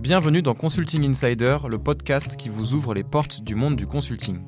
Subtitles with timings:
[0.00, 4.40] Bienvenue dans Consulting Insider, le podcast qui vous ouvre les portes du monde du consulting.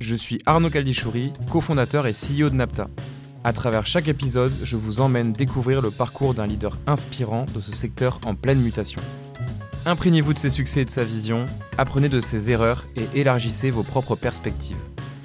[0.00, 2.88] Je suis Arnaud Caldichouri, cofondateur et CEO de Napta.
[3.42, 7.72] À travers chaque épisode, je vous emmène découvrir le parcours d'un leader inspirant de ce
[7.72, 9.00] secteur en pleine mutation.
[9.86, 11.46] Imprégnez-vous de ses succès et de sa vision,
[11.78, 14.76] apprenez de ses erreurs et élargissez vos propres perspectives.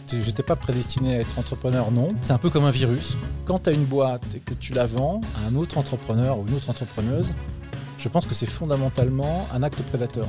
[0.07, 2.07] J'étais pas prédestiné à être entrepreneur, non.
[2.21, 3.17] C'est un peu comme un virus.
[3.43, 6.45] Quand tu as une boîte et que tu la vends à un autre entrepreneur ou
[6.47, 7.33] une autre entrepreneuse,
[8.01, 10.27] je pense que c'est fondamentalement un acte prédateur.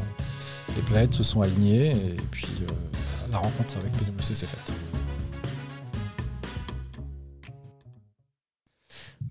[0.77, 2.67] Les planètes se sont alignées et puis euh,
[3.31, 4.73] la rencontre avec PwC s'est faite.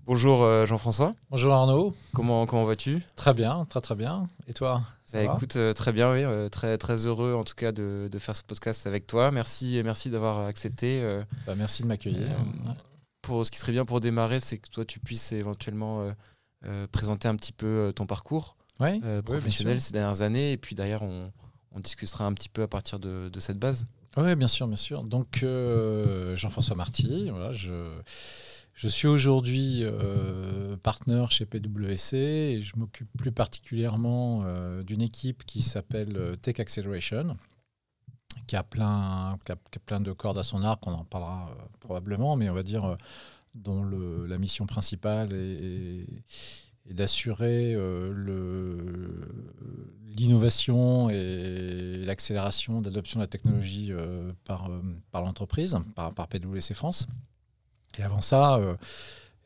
[0.04, 1.14] Bonjour euh, Jean-François.
[1.30, 1.94] Bonjour Arnaud.
[2.14, 3.04] Comment, comment vas-tu?
[3.14, 4.28] Très bien, très très bien.
[4.48, 4.82] Et toi?
[5.12, 6.50] Bah, Écoute, euh, très bien, oui.
[6.50, 9.30] très, très heureux en tout cas de, de, faire ce podcast avec toi.
[9.30, 11.00] Merci, merci d'avoir accepté.
[11.46, 12.36] Bah, merci de m'accueillir.
[13.20, 16.12] pour ce qui serait bien pour démarrer, c'est que toi tu puisses éventuellement
[16.92, 18.56] présenter un petit peu ton parcours
[19.24, 20.52] professionnel ces dernières années.
[20.52, 21.32] Et puis d'ailleurs, on,
[21.72, 23.86] on, discutera un petit peu à partir de, de cette base.
[24.16, 25.02] Oui, bien sûr, bien sûr.
[25.04, 25.44] Donc,
[26.34, 28.00] Jean-François Marty, voilà, je,
[28.74, 35.44] je suis aujourd'hui euh, partenaire chez PwC et je m'occupe plus particulièrement euh, d'une équipe
[35.44, 37.36] qui s'appelle euh, Tech Acceleration,
[38.46, 42.34] qui a, plein, qui a, plein de cordes à son arc, on en parlera probablement,
[42.36, 42.96] mais on va dire
[43.54, 46.06] dont la mission principale est,
[46.90, 47.76] d'assurer
[50.16, 53.92] l'innovation et l'accélération d'adoption de la technologie
[54.44, 54.70] par,
[55.10, 57.06] par l'entreprise, par, PwC France.
[57.98, 58.76] Et avant ça, euh,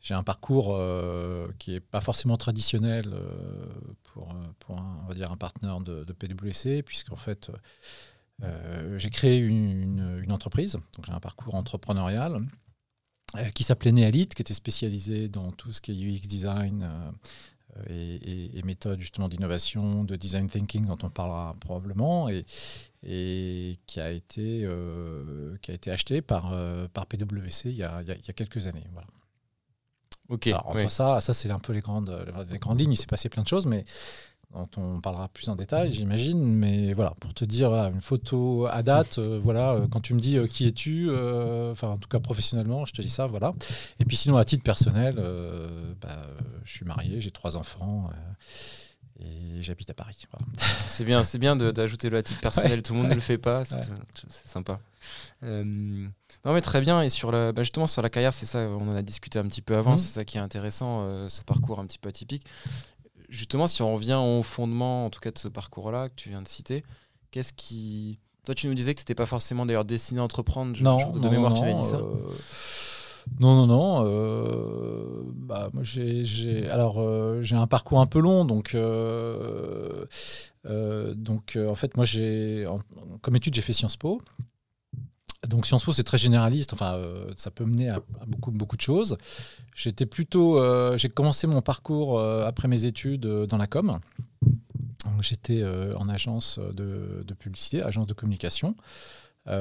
[0.01, 3.67] j'ai un parcours euh, qui n'est pas forcément traditionnel euh,
[4.05, 7.51] pour, un, on va dire un partenaire de, de PwC, puisqu'en fait,
[8.97, 12.41] j'ai créé une, une, entreprise, donc j'ai un parcours entrepreneurial
[13.55, 16.89] qui s'appelait Nealit, qui était spécialisé dans tout ce qui est UX design
[17.91, 22.29] et, et, méthodes justement d'innovation, de design thinking dont on parlera probablement.
[22.29, 22.45] Et,
[23.07, 27.85] et qui a été, euh, qui a été acheté par, euh, par PwC il y,
[27.85, 28.85] a, il, y a, quelques années.
[28.93, 29.07] Voilà.
[30.29, 30.49] Ok.
[30.65, 32.93] entre ça, ça c'est un peu les grandes, les grandes lignes.
[32.93, 33.85] Il s'est passé plein de choses, mais
[34.57, 36.43] dont on parlera plus en détail, j'imagine.
[36.43, 40.39] Mais voilà, pour te dire, une photo à date, euh, voilà, quand tu me dis
[40.49, 43.55] qui es-tu, enfin en tout cas professionnellement, je te dis ça, voilà.
[44.01, 45.17] Et puis sinon, à titre personnel,
[46.01, 46.27] bah,
[46.65, 48.11] je suis marié, j'ai trois enfants
[49.19, 50.27] et j'habite à Paris.
[50.87, 52.83] C'est bien, c'est bien d'ajouter le titre personnel.
[52.83, 53.65] Tout le monde ne le fait pas.
[53.65, 53.83] C'est
[54.29, 54.81] sympa.
[55.43, 57.03] Euh, non mais très bien.
[57.03, 58.61] Et sur la, bah, justement sur la carrière, c'est ça.
[58.61, 59.95] On en a discuté un petit peu avant.
[59.95, 59.99] Mmh.
[59.99, 62.45] C'est ça qui est intéressant, euh, ce parcours un petit peu atypique.
[63.37, 66.41] Justement, si on revient au fondement, en tout cas de ce parcours-là que tu viens
[66.41, 66.83] de citer,
[67.31, 70.75] qu'est-ce qui toi, tu nous disais que tu n'étais pas forcément d'ailleurs destiné à entreprendre.
[70.81, 71.97] Non, de mémoire, tu avais dit ça.
[71.97, 72.15] Euh,
[73.41, 74.07] non, non, non.
[74.07, 78.77] Euh, bah, moi, j'ai, alors, euh, j'ai un parcours un peu long, donc,
[80.65, 82.67] donc en fait, moi, j'ai,
[83.21, 84.23] comme étude, j'ai fait Sciences Po.
[85.49, 86.73] Donc Sciences Po, c'est très généraliste.
[86.73, 87.01] Enfin,
[87.37, 89.17] ça peut mener à, beaucoup, de choses.
[89.75, 90.61] J'étais plutôt,
[90.97, 93.99] j'ai commencé mon parcours après mes études dans la com.
[95.21, 95.65] J'étais
[95.97, 98.75] en agence de, publicité, agence de communication,
[99.47, 99.53] dans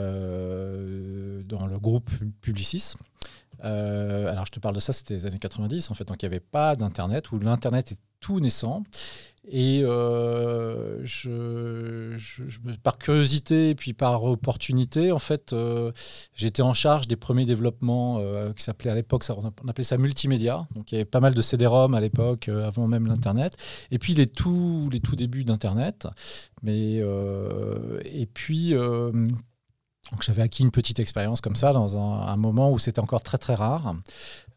[1.68, 2.10] le groupe
[2.42, 2.96] Publicis.
[3.64, 6.26] Euh, alors, je te parle de ça, c'était les années 90, en fait, donc il
[6.26, 8.84] n'y avait pas d'Internet, où l'Internet est tout naissant.
[9.48, 12.18] Et euh, je,
[12.82, 15.92] par curiosité et puis par opportunité, en fait, euh,
[16.34, 18.20] j'étais en charge des premiers développements
[18.56, 20.68] qui s'appelaient à l'époque, on appelait ça multimédia.
[20.76, 23.56] Donc il y avait pas mal de CD-ROM à l'époque, avant même l'Internet.
[23.92, 26.08] Et puis les tout, les tout débuts d'Internet.
[26.64, 26.96] Mais
[28.06, 28.74] et puis
[30.12, 33.38] donc j'avais acquis une petite expérience comme ça dans un, moment où c'était encore très
[33.38, 33.96] très rare.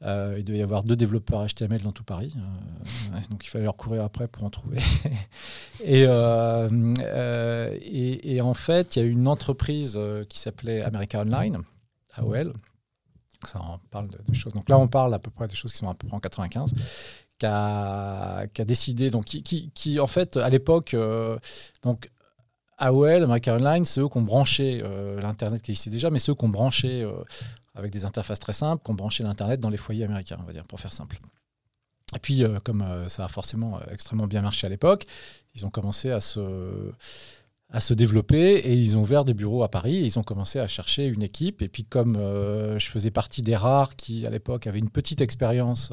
[0.03, 3.65] Euh, il devait y avoir deux développeurs HTML dans tout Paris, euh, donc il fallait
[3.65, 4.79] leur courir après pour en trouver.
[5.87, 9.99] Euh, et, en fait, il y a une entreprise
[10.29, 11.63] qui s'appelait America Online,
[12.17, 12.53] AOL.
[13.47, 14.53] Ça en parle de, choses.
[14.53, 16.21] Donc là, on parle à peu près des choses qui sont à peu près en
[16.21, 16.75] 95
[17.39, 20.97] qui a, décidé, donc qui, qui, qui en fait à l'époque,
[21.83, 22.11] donc
[22.79, 26.35] AOL, American Online, c'est eux qui ont branché euh, l'Internet qui existait déjà, mais ceux
[26.35, 27.13] qui ont branché euh,
[27.75, 30.53] avec des interfaces très simples, qui ont branché l'Internet dans les foyers américains, on va
[30.53, 31.19] dire, pour faire simple.
[32.15, 35.07] Et puis, euh, comme ça a forcément extrêmement bien marché à l'époque,
[35.55, 36.93] ils ont commencé à se,
[37.71, 40.59] à se développer et ils ont ouvert des bureaux à Paris et ils ont commencé
[40.61, 41.61] à chercher une équipe.
[41.63, 45.93] Et puis, comme je faisais partie des rares qui, à l'époque, avaient une petite expérience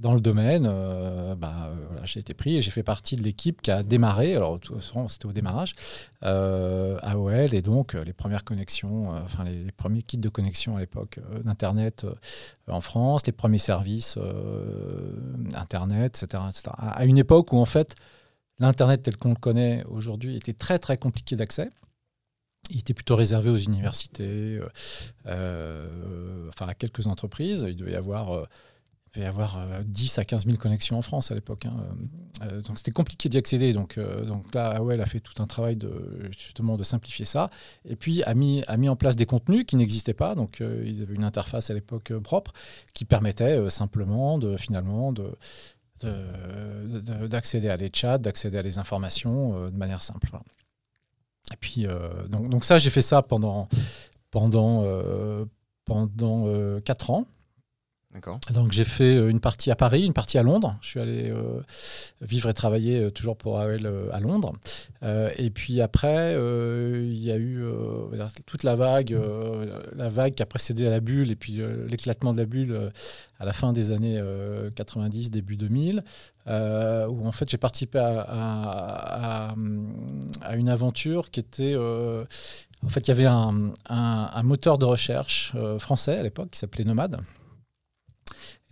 [0.00, 3.60] dans le domaine, euh, bah, voilà, j'ai été pris et j'ai fait partie de l'équipe
[3.60, 4.58] qui a démarré, alors
[5.08, 5.74] c'était au démarrage,
[6.24, 10.76] euh, AOL, et donc euh, les premières connexions, euh, enfin les, premiers kits de connexion
[10.76, 12.06] à l'époque d'Internet
[12.66, 14.18] en France, les premiers services
[15.54, 17.94] Internet, etc., etc., À une époque où en fait
[18.58, 21.70] l'Internet tel qu'on le connaît aujourd'hui était très très compliqué d'accès.
[22.70, 24.60] Il était plutôt réservé aux universités,
[25.24, 27.66] enfin à quelques entreprises.
[27.68, 28.46] Il devait y avoir
[29.10, 31.66] il devait y avoir 10 euh, à 15 000 connexions en France à l'époque.
[31.66, 31.76] Hein.
[32.42, 33.72] Euh, donc c'était compliqué d'y accéder.
[33.72, 37.50] Donc, euh, donc là, AOL a fait tout un travail de, justement de simplifier ça.
[37.84, 40.36] Et puis a mis, a mis en place des contenus qui n'existaient pas.
[40.36, 42.52] Donc ils avaient une interface à l'époque propre
[42.94, 45.32] qui permettait simplement de finalement de,
[47.26, 50.30] d'accéder à des chats, d'accéder à des informations de manière simple.
[51.52, 51.86] Et puis,
[52.28, 53.68] donc, donc, ça, j'ai fait ça pendant,
[54.30, 54.84] pendant,
[55.84, 57.26] pendant 4 ans.
[58.52, 60.76] Donc j'ai fait euh, une partie à Paris, une partie à Londres.
[60.80, 61.60] Je suis allé euh,
[62.20, 64.52] vivre et travailler euh, toujours pour AOL à Londres.
[65.02, 67.64] et puis après, il y a eu
[68.46, 69.16] toute la vague,
[69.94, 72.90] la vague qui a précédé à la bulle et puis l'éclatement de la bulle
[73.38, 74.20] à la fin des années
[74.74, 76.02] 90, début 2000,
[76.46, 79.54] où en fait j'ai participé à,
[80.56, 86.18] une aventure qui était en fait, il y avait un, un moteur de recherche français
[86.18, 87.20] à l'époque qui s'appelait Nomade,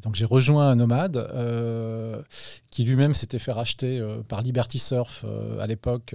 [0.03, 2.23] donc j'ai rejoint un nomade euh,
[2.71, 6.15] qui lui-même s'était fait racheter euh, par Liberty Surf euh, à l'époque,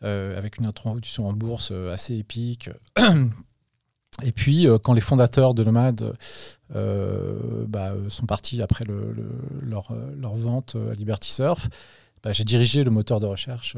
[0.00, 2.70] avec une introduction en bourse assez épique.
[4.22, 6.14] Et puis, quand les fondateurs de Nomade
[6.70, 9.92] bah, sont partis après leur,
[10.36, 11.68] vente à Liberty Surf,
[12.22, 13.76] bah, j'ai dirigé le moteur de recherche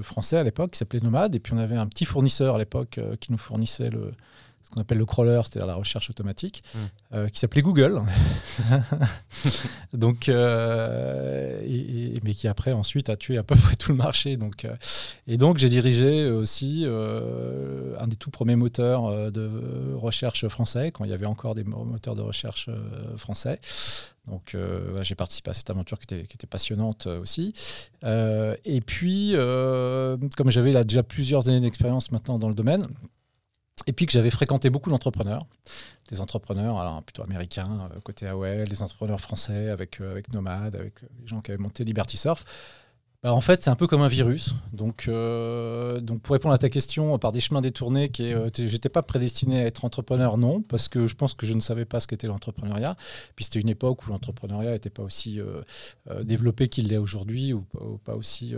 [0.00, 1.34] français à l'époque qui s'appelait Nomade.
[1.34, 4.12] Et puis, on avait un petit fournisseur à l'époque qui nous fournissait le,
[4.70, 6.78] ce qu'on appelle le crawler, c'est-à-dire la recherche automatique, hmm.
[7.14, 8.02] euh, qui s'appelait Google.
[9.92, 11.60] donc, euh,
[12.22, 14.36] mais qui après ensuite a tué à peu près tout le marché.
[14.36, 14.76] Donc, euh,
[15.26, 21.10] et donc j'ai dirigé aussi un des tout premiers moteurs de recherche français, quand il
[21.10, 22.70] y avait encore des moteurs de recherche
[23.16, 23.58] français.
[24.26, 24.56] Donc
[25.00, 27.54] j'ai participé à cette aventure qui était, qui était passionnante aussi.
[28.04, 32.86] et puis, comme j'avais là déjà plusieurs années d'expérience maintenant dans le domaine,
[33.86, 35.46] et puis que j'avais fréquenté beaucoup d'entrepreneurs,
[36.10, 40.74] des entrepreneurs alors plutôt américains, euh, côté AOL, des entrepreneurs français avec, euh, avec Nomad,
[40.74, 42.44] avec euh, les gens qui avaient monté Liberty Surf.
[43.22, 44.54] Bah, en fait, c'est un peu comme un virus.
[44.72, 48.10] Donc, donc, pour répondre à ta question par des chemins détournés,
[48.56, 51.84] j'étais pas prédestiné à être entrepreneur, non, parce que je pense que je ne savais
[51.84, 52.96] pas ce qu'était l'entrepreneuriat.
[53.36, 55.38] Puis c'était une époque où l'entrepreneuriat n'était pas aussi
[56.22, 57.66] développé qu'il l'est aujourd'hui, ou,
[58.06, 58.54] pas aussi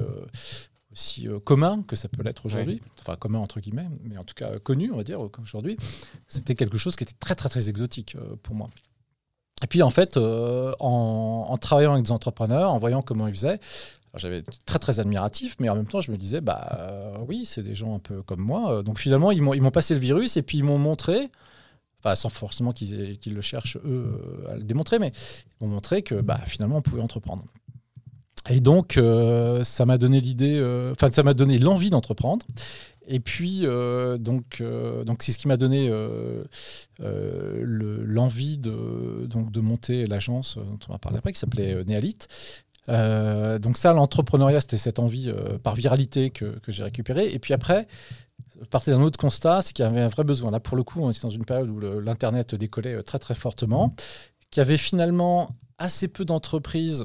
[0.92, 4.34] aussi euh, commun que ça peut l'être aujourd'hui, enfin commun entre guillemets, mais en tout
[4.34, 5.76] cas connu, on va dire, aujourd'hui,
[6.28, 8.68] c'était quelque chose qui était très très très exotique euh, pour moi.
[9.62, 13.60] Et puis en fait, euh, en, travaillant avec des entrepreneurs, en voyant comment ils faisaient,
[14.14, 17.74] j'avais très très admiratif, mais en même temps je me disais, bah oui, c'est des
[17.74, 18.82] gens un peu comme moi.
[18.82, 21.30] Donc finalement, ils m'ont passé le virus et puis ils m'ont montré,
[22.00, 25.12] enfin sans forcément qu'ils le cherchent eux à le démontrer, mais
[25.60, 27.44] ils m'ont montré que bah, finalement on pouvait entreprendre.
[28.50, 32.44] Et donc, euh, ça m'a donné l'idée, euh, enfin, ça m'a donné l'envie d'entreprendre.
[33.06, 34.62] Et puis, euh, donc,
[35.04, 35.90] donc c'est ce qui m'a donné
[37.00, 42.28] l'envie de, de monter l'agence dont on va parler après, qui s'appelait Néalite.
[42.88, 47.32] donc ça, l'entrepreneuriat, c'était cette envie par viralité que, que j'ai récupérée.
[47.32, 47.86] Et puis après,
[48.70, 50.50] partir d'un autre constat, c'est qu'il y avait un vrai besoin.
[50.52, 53.94] Là, pour le coup, on était dans une période où l'Internet décollait très, très fortement,
[54.50, 57.04] qu'il y avait finalement assez peu d'entreprises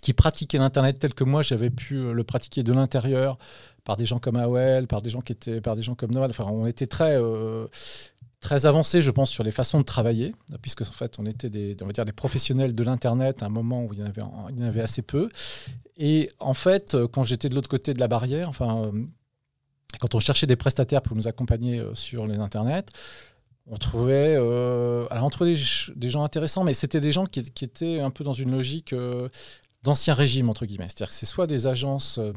[0.00, 3.38] qui pratiquaient l'Internet tel que moi j'avais pu euh, le pratiquer de l'intérieur
[3.84, 6.30] par des gens comme AOL, par des gens qui étaient, par des gens comme Noël.
[6.30, 7.66] Enfin, on était très euh,
[8.40, 11.76] très avancé, je pense, sur les façons de travailler, puisque en fait, on était des,
[11.82, 14.80] on va dire, des professionnels de l'internet à un moment où il y en avait,
[14.80, 15.28] assez peu.
[15.96, 18.92] Et en fait, euh, quand j'étais de l'autre côté de la barrière, enfin,
[20.00, 22.84] quand on cherchait des prestataires pour nous accompagner sur les internets,
[23.66, 25.56] on trouvait, alors on trouvait
[25.96, 28.94] des, gens intéressants, mais c'était des gens qui, étaient un peu dans une logique
[29.88, 30.88] d'ancien régime, entre guillemets.
[30.88, 32.32] C'est-à-dire que c'est soit des agences euh,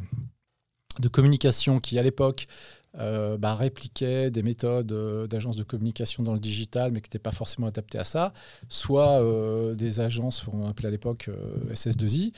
[0.99, 2.47] de communication qui, à l'époque,
[2.97, 7.19] euh, bah, répliquaient des méthodes euh, d'agences de communication dans le digital, mais qui n'étaient
[7.19, 8.33] pas forcément adaptées à ça,
[8.69, 9.21] soit
[9.75, 11.29] des agences, on appelait à l'époque
[11.73, 12.31] SS2I,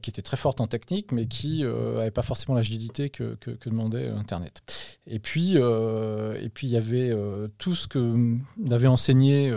[0.00, 4.62] qui étaient très fortes en technique, mais qui n'avaient pas forcément l'agilité que, demandait Internet.
[5.06, 7.14] Et puis, et il y avait
[7.58, 8.36] tout ce que
[8.70, 9.54] avait enseigné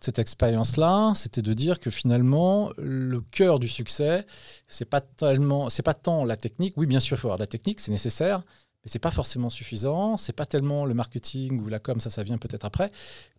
[0.00, 4.26] cette expérience-là, c'était de dire que finalement, le cœur du succès,
[4.66, 6.74] c'est pas tellement, c'est pas tant la technique.
[6.78, 8.42] Oui, bien sûr, il faut avoir de la technique, c'est nécessaire,
[8.82, 10.16] mais c'est pas forcément suffisant.
[10.16, 12.90] C'est pas tellement le marketing ou la com, ça, ça vient peut-être après,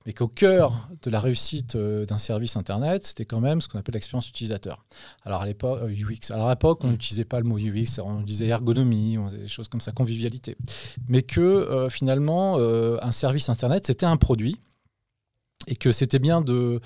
[0.05, 3.79] mais qu'au cœur de la réussite euh, d'un service internet, c'était quand même ce qu'on
[3.79, 4.85] appelle l'expérience utilisateur.
[5.23, 6.31] Alors à l'époque, euh, UX.
[6.31, 6.91] Alors à l'époque, on mm.
[6.91, 10.57] n'utilisait pas le mot UX, on disait ergonomie, on disait des choses comme ça, convivialité,
[11.07, 14.59] mais que euh, finalement, un service internet, c'était un produit
[15.67, 16.79] et que c'était bien de,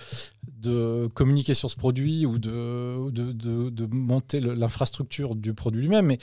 [1.14, 6.18] communiquer sur ce produit ou de, monter l'infrastructure du produit lui-même, mais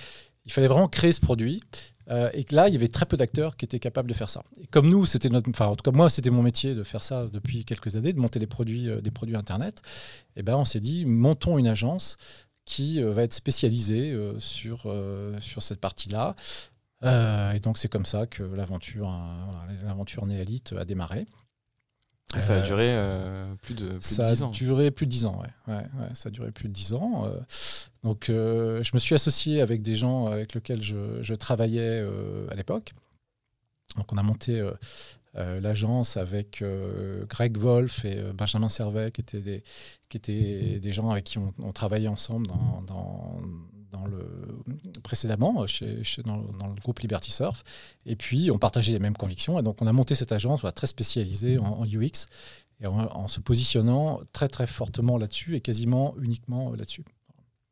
[0.45, 1.63] il fallait vraiment créer ce produit.
[2.11, 4.29] Euh, et que là, il y avait très peu d'acteurs qui étaient capables de faire
[4.29, 4.43] ça.
[4.61, 7.27] Et comme nous, c'était enfin, en tout cas moi, c'était mon métier de faire ça
[7.33, 9.83] depuis quelques années, de monter des produits, euh, des produits internet.
[10.35, 12.17] Et eh ben, on s'est dit, montons une agence
[12.65, 14.93] qui euh, va être spécialisée sur
[15.41, 16.35] sur cette partie-là.
[17.05, 19.09] et donc c'est comme ça que l'aventure,
[19.85, 21.27] l'aventure Néalite a démarré
[22.41, 24.51] ça a euh, duré euh, plus de, plus ça 10 ans.
[24.51, 25.75] a duré plus de 10 ans, ouais.
[25.75, 25.85] ouais,
[26.15, 27.27] ça a duré plus de 10 ans.
[27.27, 27.41] Euh.
[28.03, 32.05] donc, je me suis associé avec des gens avec lesquels je, travaillais
[32.51, 32.93] à l'époque.
[33.97, 34.67] Donc, on a monté
[35.35, 36.63] l'agence avec
[37.29, 39.63] Greg Wolf et Benjamin Servet, qui étaient des,
[40.09, 43.41] qui étaient des gens avec qui on, on travaillait ensemble dans, dans,
[43.93, 44.27] dans le,
[45.03, 47.63] précédemment chez, dans, le groupe Liberty Surf.
[48.07, 49.59] Et puis, on partageait les mêmes convictions.
[49.59, 52.27] Et donc, on a monté cette agence très spécialisée en, UX
[52.81, 57.05] et en, se positionnant très, très fortement là-dessus et quasiment uniquement là-dessus.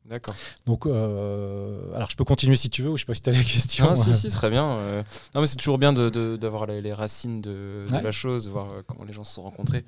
[0.06, 0.34] D'accord.
[0.66, 3.30] Donc, euh, alors je peux continuer si tu veux, ou je sais pas si tu
[3.30, 3.94] as des questions.
[3.94, 4.64] Si, si, très bien.
[4.64, 5.02] Euh.
[5.34, 9.04] non, mais c'est toujours bien d'avoir les, racines de, la chose, de voir euh, comment
[9.04, 9.84] les gens se sont rencontrés.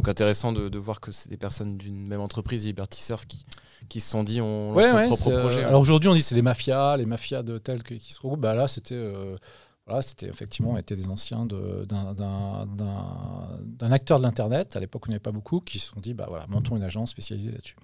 [0.00, 3.44] Donc intéressant de, voir que c'est des personnes d'une même entreprise, Liberty Surf, qui,
[3.90, 5.62] qui se sont dit on lance notre propre projet.
[5.62, 5.68] Hein.
[5.68, 8.40] Alors aujourd'hui on dit c'est les mafias, les mafias de tels qui se regroupent.
[8.40, 9.36] Bah là c'était euh,
[9.86, 11.84] voilà, c'était effectivement étaient des anciens d'un
[13.92, 14.74] acteur de l'internet.
[14.74, 16.82] À l'époque on n'y avait pas beaucoup qui se sont dit bah voilà montons une
[16.82, 17.76] agence spécialisée là-dessus.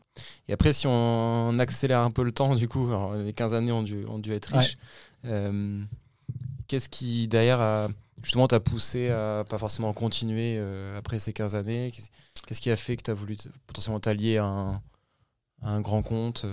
[0.49, 3.83] Et après si on accélère un peu le temps du coup, les 15 années ont
[3.83, 4.79] dû, ont dû être riches.
[5.27, 5.83] Euh,
[6.67, 7.89] qu'est-ce qui derrière a
[8.27, 11.93] justement t'a poussé à pas forcément continuer euh, après ces 15 années
[12.45, 13.37] Qu'est-ce qui a fait que tu as voulu
[13.69, 14.81] potentiellement t'allier à,
[15.63, 16.53] un, grand compte euh?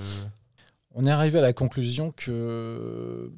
[0.93, 3.31] On est arrivé à la conclusion que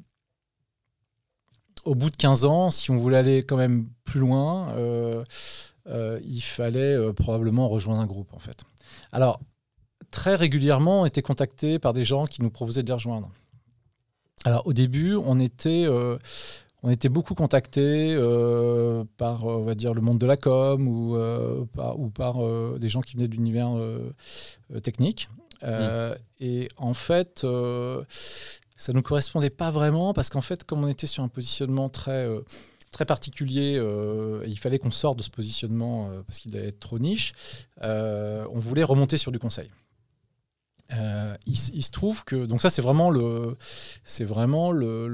[1.86, 5.24] au bout de 15 ans, si on voulait aller quand même plus loin, euh,
[5.86, 8.64] il fallait probablement rejoindre un groupe en fait.
[9.12, 9.40] Alors,
[10.10, 13.30] très régulièrement, on était contacté par des gens qui nous proposaient de les rejoindre.
[14.44, 15.86] Alors au début, on était,
[16.86, 21.16] on était beaucoup contactés euh, par, on va dire, le monde de la com ou
[21.16, 23.72] euh, par, euh, des gens qui venaient de l'univers
[24.84, 25.28] technique.
[26.38, 31.08] Et en fait, ça ne nous correspondait pas vraiment parce qu'en fait, comme on était
[31.08, 32.28] sur un positionnement très
[32.92, 33.82] très particulier,
[34.46, 37.32] il fallait qu'on sorte de ce positionnement parce qu'il allait être trop niche,
[37.82, 39.70] on voulait remonter sur du conseil.
[40.92, 43.56] Euh, il, se trouve que donc ça c'est vraiment le
[44.04, 45.08] c'est vraiment le,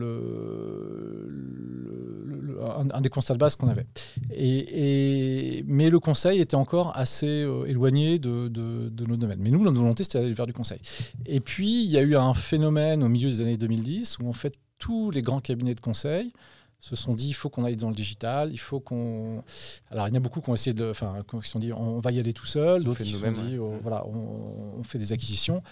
[2.92, 3.86] un, des constats de base qu'on avait.
[4.34, 9.50] Et, mais le conseil était encore assez euh, éloigné de, de, de, nos domaines mais
[9.50, 10.80] nous notre volonté c'était d'aller vers du conseil.
[11.24, 14.34] Et puis il y a eu un phénomène au milieu des années 2010 où en
[14.34, 16.34] fait tous les grands cabinets de conseil
[16.82, 19.42] se sont dit il faut qu'on aille dans le digital, il faut qu'on.
[19.90, 21.72] Alors il y en a beaucoup qui ont essayé de, enfin, qui se sont dit
[21.72, 24.98] on va y aller tout seul, d'autres qui se sont dit oh, voilà on, fait
[24.98, 25.62] des acquisitions.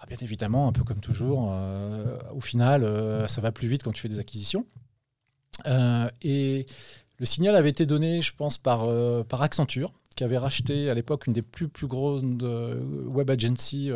[0.00, 3.82] Ah, bien évidemment, un peu comme toujours, euh, au final, euh, ça va plus vite
[3.82, 4.66] quand tu fais des acquisitions.
[5.66, 6.66] Euh, et
[7.18, 8.88] le signal avait été donné, je pense, par,
[9.26, 13.92] par Accenture, qui avait racheté à l'époque une des plus, plus grosses web agencies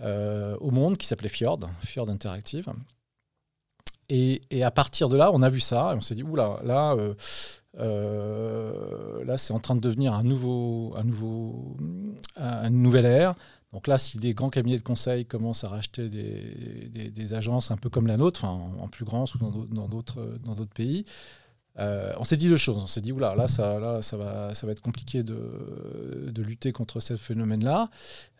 [0.00, 2.72] au monde, qui s'appelait Fjord, Fjord Interactive,
[4.12, 6.92] et, à partir de là, on a vu ça et on s'est dit, oula, là,
[6.92, 7.14] euh,
[7.78, 11.76] euh, c'est en train de devenir un nouveau, un nouveau,
[12.36, 13.34] un, une nouvelle ère.
[13.72, 17.88] Donc là, si des grands cabinets de conseil commencent à racheter des, agences un peu
[17.88, 21.04] comme la nôtre, en, plus grand ou dans d'autres pays,
[21.78, 22.82] euh, on s'est dit deux choses.
[22.82, 27.00] On s'est dit, oula, là, ça, va, ça va être compliqué de, de lutter contre
[27.00, 27.88] ce phénomène-là.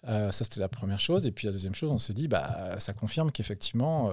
[0.05, 1.27] ça, c'était la première chose.
[1.27, 4.13] Et puis la deuxième chose, on s'est dit, bah, ça confirme qu'effectivement,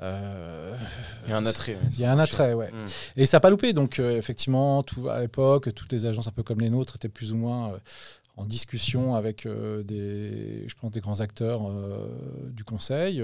[0.00, 0.76] euh,
[1.24, 1.76] il y a un attrait.
[1.90, 2.70] il y a un attrait, ouais.
[2.72, 2.86] Hmm.
[3.16, 3.72] Et ça n'a pas loupé.
[3.72, 7.08] Donc, euh, effectivement, tout, à l'époque, toutes les agences un peu comme les nôtres étaient
[7.08, 7.78] plus ou moins euh,
[8.36, 11.70] en discussion avec des, je pense, des grands acteurs
[12.50, 13.22] du conseil.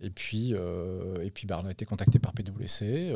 [0.00, 3.12] et puis, et puis bah, on a été contacté par PwC.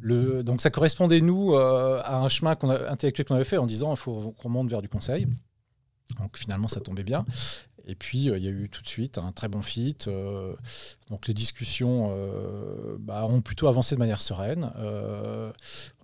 [0.00, 3.92] le, donc, ça correspondait, nous, à un chemin qu'on intellectuel qu'on avait fait en disant
[3.92, 5.28] il faut qu'on monte vers du conseil.
[6.20, 7.24] Donc finalement, ça tombait bien.
[7.86, 9.96] Et puis, euh, il y a eu tout de suite un très bon fit.
[10.06, 10.54] Euh,
[11.10, 14.72] donc, les discussions euh, bah, ont plutôt avancé de manière sereine.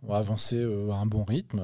[0.03, 1.63] on a avancé à un bon rythme.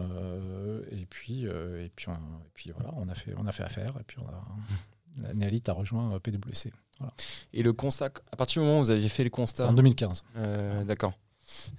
[0.91, 2.17] et, puis, et, puis, on,
[2.55, 3.95] puis, voilà, on a fait, on a fait affaire.
[4.01, 6.73] Et puis, on a, a rejoint PwC.
[7.53, 9.69] Et le constat, à partir du moment où vous aviez fait le constat.
[9.69, 10.25] en 2015.
[10.87, 11.13] D'accord.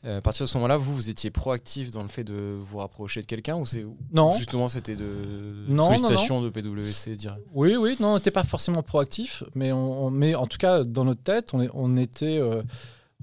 [0.05, 2.77] Euh, à partir de ce moment-là, vous, vous étiez proactif dans le fait de vous
[2.77, 4.33] rapprocher de quelqu'un ou c'est non.
[4.36, 8.81] justement c'était de non, sollicitation de PwC dire Oui, oui, non, on n'était pas forcément
[8.81, 12.63] proactif, mais on, mais en tout cas dans notre tête, on, on était, euh,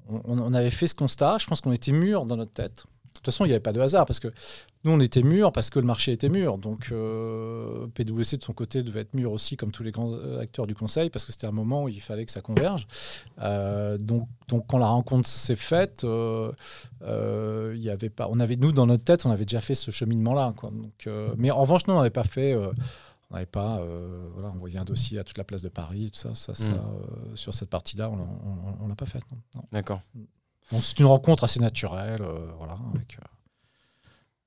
[0.08, 1.38] on, avait fait ce constat.
[1.40, 2.84] Je pense qu'on était mûr dans notre tête.
[3.14, 4.28] Toute façon, il n'y avait pas de hasard parce que
[4.84, 6.58] nous, on était mûrs parce que le marché était mûr.
[6.58, 10.66] Donc, euh, PwC, de son côté, devait être mûr aussi, comme tous les grands acteurs
[10.66, 12.86] du conseil, parce que c'était un moment où il fallait que ça converge.
[13.40, 16.52] Euh, donc, donc, quand la rencontre s'est faite, euh,
[17.76, 20.52] y avait pas, on avait, nous, dans notre tête, on avait déjà fait ce cheminement-là.
[20.62, 22.54] Donc, mais en revanche, nous, on n'avait pas fait
[23.30, 23.82] on n'avait pas
[24.34, 27.36] voilà, envoyé un dossier à toute la place de Paris, tout ça, ça, ça hmm.
[27.36, 29.22] sur cette partie-là, on ne l'a pas fait.
[29.72, 30.02] D'accord.
[30.70, 32.20] c'est une rencontre assez naturelle,
[32.58, 33.18] voilà, avec,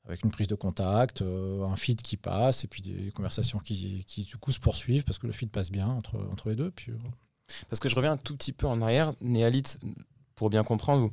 [0.08, 4.04] avec une prise de contact, euh, un feed qui passe, et puis des conversations qui,
[4.08, 6.72] qui, du coup se poursuivent parce que le feed passe bien entre, entre les deux.
[6.72, 6.98] Puis, euh,
[7.70, 9.14] Parce que je reviens un tout petit peu en arrière.
[9.22, 9.80] Néalite,
[10.36, 11.12] pour bien comprendre,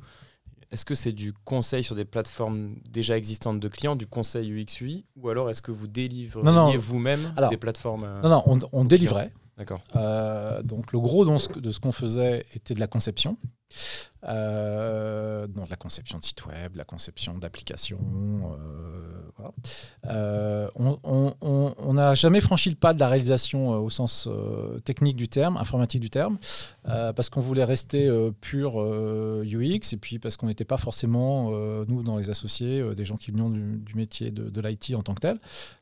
[0.71, 5.05] est-ce que c'est du conseil sur des plateformes déjà existantes de clients, du conseil UX/UI,
[5.17, 9.33] ou alors est-ce que vous délivrez vous-même des plateformes euh, Non, non, on, on délivrait.
[9.57, 9.81] D'accord.
[10.63, 13.37] donc le gros de ce qu'on faisait était de la conception.
[14.23, 18.57] Euh, donc la conception de site web, la conception d'applications.
[18.59, 19.24] Euh,
[20.07, 24.29] euh, on n'a jamais franchi le pas de la réalisation au sens
[24.83, 26.37] technique du terme, informatique du terme,
[26.83, 28.09] parce qu'on voulait rester
[28.41, 31.51] pur UX et puis parce qu'on n'était pas forcément,
[31.87, 35.13] nous, dans les associés, des gens qui venaient du, métier de, de l'IT en tant
[35.13, 35.37] que tel.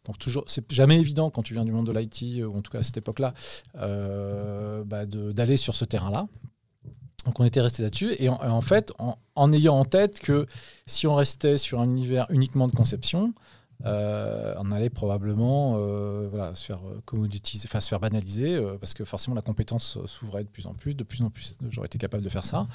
[0.06, 2.72] Donc toujours, c'est jamais évident quand tu viens du monde de l'IT, ou en tout
[2.72, 3.34] cas à cette époque-là,
[3.76, 6.28] bah, d'aller sur ce terrain-là.
[7.26, 8.92] Donc on était resté là-dessus et en, fait
[9.36, 10.46] en, ayant en tête que
[10.86, 13.34] si on restait sur un univers uniquement de conception,
[13.86, 17.28] euh, on allait probablement euh, voilà, se faire euh,
[17.66, 21.04] enfin se faire banaliser parce que forcément la compétence s'ouvrait de plus en plus, de
[21.04, 22.68] plus en plus j'aurais été capable de faire ça.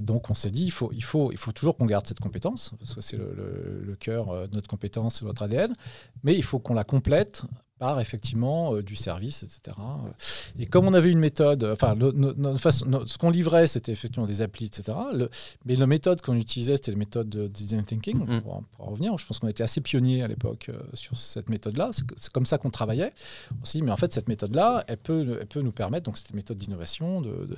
[0.00, 2.72] donc on s'est dit il faut, il faut, il faut toujours qu'on garde cette compétence
[2.78, 5.74] parce que c'est le, le, cœur de notre compétence, c'est notre ADN,
[6.22, 7.42] mais il faut qu'on la complète
[7.80, 9.74] par effectivement euh, du service, etc.
[10.58, 14.96] Et comme on avait une méthode, enfin, ce qu'on livrait, c'était effectivement des applis, etc.
[15.64, 18.18] mais la méthode qu'on utilisait, c'était la méthode de design thinking.
[18.18, 18.42] Mm.
[18.42, 21.90] Pour, en revenir, je pense qu'on était assez pionniers à l'époque euh, sur cette méthode-là.
[22.16, 23.14] C'est comme ça qu'on travaillait.
[23.62, 23.80] aussi.
[23.82, 27.22] mais en fait, cette méthode-là, elle peut, elle peut nous permettre, donc cette méthode d'innovation,
[27.22, 27.48] de,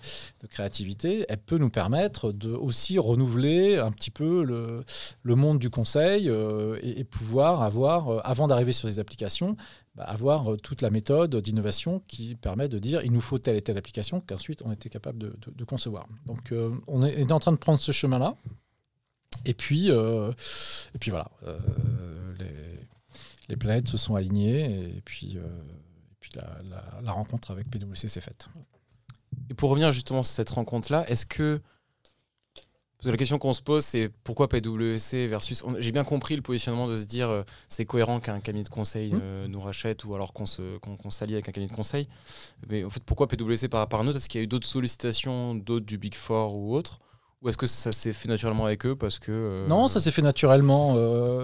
[0.50, 4.84] créativité, elle peut nous permettre de aussi renouveler un petit peu le,
[5.24, 9.56] le monde du conseil euh, et, et, pouvoir avoir, avant d'arriver sur les applications,
[9.94, 13.56] bah, avoir euh, toute la méthode d'innovation qui permet de dire il nous faut telle
[13.56, 16.08] et telle application qu'ensuite on était capable de, concevoir.
[16.24, 18.36] Donc euh, on est, en train de prendre ce chemin-là.
[19.44, 20.32] Et puis, euh,
[20.94, 21.30] et puis voilà,
[23.48, 25.36] les, planètes se sont alignées et puis,
[26.20, 28.48] puis la, rencontre avec PwC s'est faite.
[29.50, 31.60] Et pour revenir justement sur cette rencontre-là, est-ce que
[33.10, 35.62] la question qu'on se pose, c'est pourquoi PwC versus.
[35.78, 39.12] J'ai bien compris le positionnement de se dire euh, c'est cohérent qu'un cabinet de conseil
[39.12, 39.20] mmh.
[39.20, 42.08] euh, nous rachète ou alors qu'on s'allie avec un cabinet de conseil.
[42.68, 44.14] Mais en fait, pourquoi PwC par rapport à nous?
[44.14, 47.00] Est-ce qu'il y a eu d'autres sollicitations, d'autres du Big Four ou autres?
[47.42, 50.12] Ou est-ce que ça s'est fait naturellement avec eux parce que euh, Non, ça s'est
[50.12, 50.94] fait naturellement.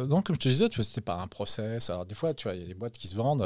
[0.07, 1.91] donc, comme je te disais, tu vois, c'était pas un process.
[1.91, 3.43] Alors, des fois, tu vois, il y a des boîtes qui se vendent.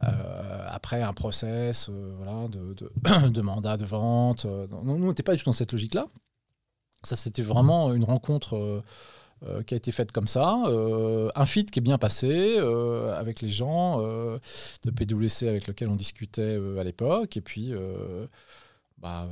[0.00, 4.46] après un process voilà, de, de, de, mandat de vente.
[4.46, 6.06] nous, on n'était pas du tout dans cette logique-là.
[7.06, 8.82] Ça, c'était vraiment une rencontre euh,
[9.46, 10.60] euh, qui a été faite comme ça.
[10.66, 12.58] Euh, un fit qui est bien passé
[13.16, 17.36] avec les gens de PwC avec lesquels on discutait à l'époque.
[17.36, 17.72] Et puis,
[18.98, 19.28] bah,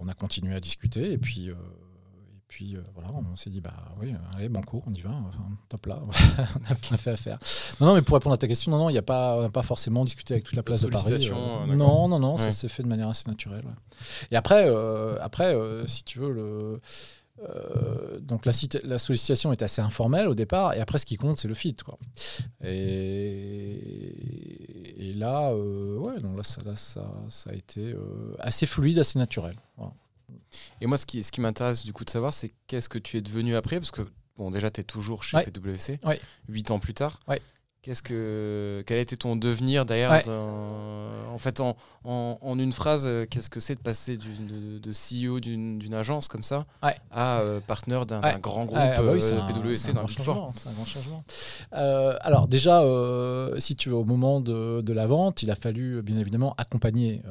[0.00, 1.12] on a continué à discuter.
[1.12, 1.50] Et puis,
[2.46, 5.10] puis voilà, on s'est dit, bah oui, allez, banco, on y va,
[5.68, 7.38] top là, on a bien fait à faire.
[7.80, 9.62] Non, non, mais pour répondre à ta question, non, non, il n'y a pas, pas
[9.62, 11.28] forcément discuté avec toute la place de Paris.
[11.76, 13.64] non, non, non, ça s'est fait de manière assez naturelle.
[14.30, 14.72] Et après,
[15.20, 16.80] après si tu veux, le,
[17.42, 18.52] euh, donc la,
[18.98, 21.76] sollicitation est assez informelle au départ, et après ce qui compte c'est le fit.
[21.76, 21.98] Quoi.
[22.64, 23.76] Et,
[25.08, 29.18] et là, euh, ouais, donc là, ça, ça, ça, a été euh, assez fluide, assez
[29.18, 29.54] naturel.
[30.80, 33.16] Et moi, ce qui, ce qui m'intéresse du coup de savoir, c'est qu'est-ce que tu
[33.16, 34.02] es devenu après Parce que,
[34.36, 36.20] bon, déjà, tu es toujours chez PwC, ouais.
[36.48, 37.20] 8 ans plus tard.
[37.28, 37.40] Ouais.
[37.86, 40.10] Qu'est-ce que, quel a été ton devenir d'ailleurs
[41.32, 45.94] En fait, en, en, une phrase, qu'est-ce que c'est de passer de, de, CEO d'une
[45.94, 46.66] agence comme ça
[47.12, 51.22] à euh, partenaire d'un grand groupe ah bah PwC le fort C'est un grand changement.
[51.74, 55.54] Euh, alors déjà, euh, si tu veux, au moment de, de, la vente, il a
[55.54, 57.22] fallu bien évidemment accompagner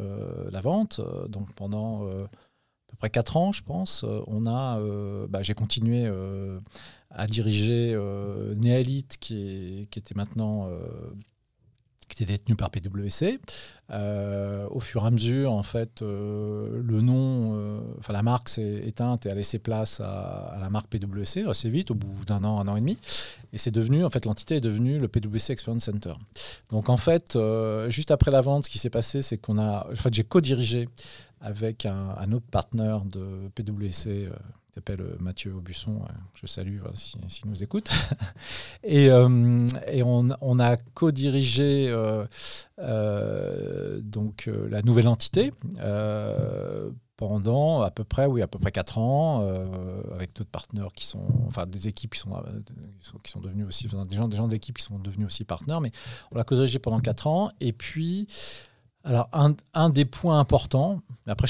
[0.53, 1.01] la vente.
[1.27, 4.79] donc pendant à peu près 4 ans, je pense, on a,
[5.27, 6.09] bah, j'ai continué
[7.15, 10.79] a dirigé euh, Nealit, qui, était maintenant euh,
[12.07, 13.39] qui était détenu par PwC.
[13.91, 19.31] Euh, au fur et à mesure, en fait, le nom, la marque s'est éteinte et
[19.31, 22.75] a laissé place à, la marque PwC assez vite, au bout d'un an, un an
[22.75, 22.99] et demi.
[23.53, 26.13] Et c'est devenu, en fait, l'entité est devenue le PwC Experience Center.
[26.69, 27.37] Donc en fait,
[27.87, 30.89] juste après la vente, ce qui s'est passé, c'est qu'on a, en fait, j'ai co-dirigé
[31.39, 34.29] avec un, autre partenaire de PwC
[34.75, 36.01] s'appelle Mathieu Aubusson,
[36.35, 37.89] je salue s'il si, nous écoute.
[38.83, 41.93] et, et on, a co-dirigé
[42.77, 45.51] donc la nouvelle entité
[47.17, 51.05] pendant à peu près, oui, à peu près 4 ans, euh, avec d'autres partenaires qui
[51.05, 52.61] sont, enfin des équipes qui sont, euh,
[53.23, 55.91] qui sont devenus aussi, des gens, des gens d'équipe qui sont devenus aussi partenaires, mais
[56.31, 57.51] on l'a corrigé pendant 4 ans.
[57.61, 58.27] Et puis,
[59.05, 61.47] alors un, un des points importants, après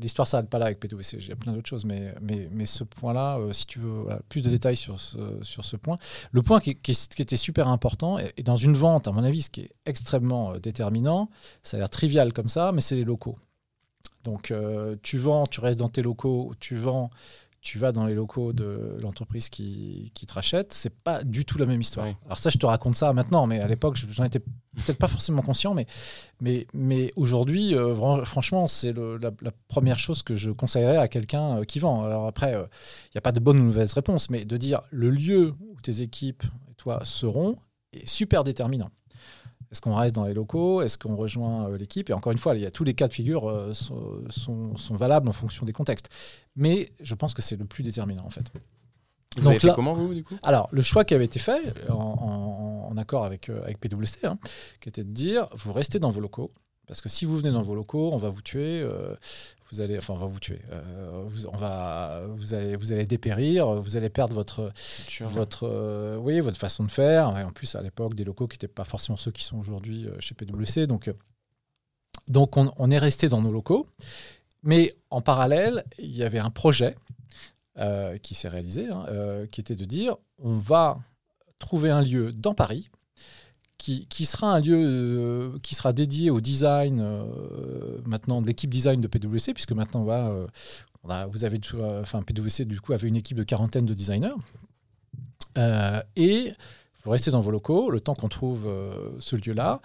[0.00, 2.66] l'histoire s'arrête pas là avec PwC, il y a plein d'autres choses, mais, mais, mais
[2.66, 5.96] ce point-là, euh, si tu veux plus de détails sur ce, sur ce point,
[6.32, 9.50] le point qui, qui, était super important, et, dans une vente, à mon avis, ce
[9.50, 11.30] qui est extrêmement déterminant,
[11.62, 13.38] ça a l'air trivial comme ça, mais c'est les locaux.
[14.24, 17.10] Donc euh, tu vends, tu restes dans tes locaux, tu vends,
[17.60, 21.58] tu vas dans les locaux de l'entreprise qui, qui, te rachète, c'est pas du tout
[21.58, 22.06] la même histoire.
[22.24, 25.42] Alors ça, je te raconte ça maintenant, mais à l'époque, j'en étais peut-être pas forcément
[25.42, 25.86] conscient, mais,
[26.40, 27.94] mais, mais aujourd'hui, euh,
[28.24, 29.30] franchement, c'est la,
[29.68, 32.04] première chose que je conseillerais à quelqu'un euh, qui vend.
[32.04, 35.10] Alors après, il n'y a pas de bonne ou mauvaise réponse, mais de dire le
[35.10, 37.56] lieu où tes équipes et toi seront
[37.92, 38.90] est super déterminant.
[39.70, 40.82] Est-ce qu'on reste dans les locaux?
[40.82, 42.10] Est-ce qu'on rejoint euh, l'équipe?
[42.10, 45.28] Et encore une fois, il y a tous les cas de figure euh, sont, valables
[45.28, 46.08] en fonction des contextes.
[46.56, 48.50] Mais je pense que c'est le plus déterminant en fait.
[49.36, 50.36] Vous avez fait comment vous du coup?
[50.42, 54.38] Alors le choix qui avait été fait en, accord avec, euh, avec PwC, hein,
[54.80, 56.50] qui était de dire vous restez dans vos locaux
[56.88, 58.84] parce que si vous venez dans vos locaux, on va vous tuer
[59.72, 60.60] vous allez, enfin, on va vous tuer.
[60.72, 64.72] Euh, vous, on va, vous allez, vous allez dépérir, vous allez perdre votre,
[65.20, 67.36] votre, euh, oui, votre façon de faire.
[67.38, 70.06] Et en plus, à l'époque, des locaux qui n'étaient pas forcément ceux qui sont aujourd'hui
[70.06, 70.86] euh, chez PwC.
[70.86, 71.12] Donc,
[72.26, 73.86] donc on, est resté dans nos locaux.
[74.62, 76.96] Mais en parallèle, il y avait un projet
[78.22, 80.98] qui s'est réalisé, hein, qui était de dire on va
[81.58, 82.90] trouver un lieu dans Paris
[83.80, 89.00] qui, sera un lieu euh, qui sera dédié au design euh, maintenant de l'équipe design
[89.00, 90.46] de PwC, puisque maintenant euh,
[91.02, 91.58] vous avez,
[92.00, 94.36] enfin PwC du coup avait une équipe de quarantaine de designers.
[96.16, 96.52] et
[97.04, 98.68] vous restez dans vos locaux le temps qu'on trouve
[99.18, 99.80] ce lieu-là.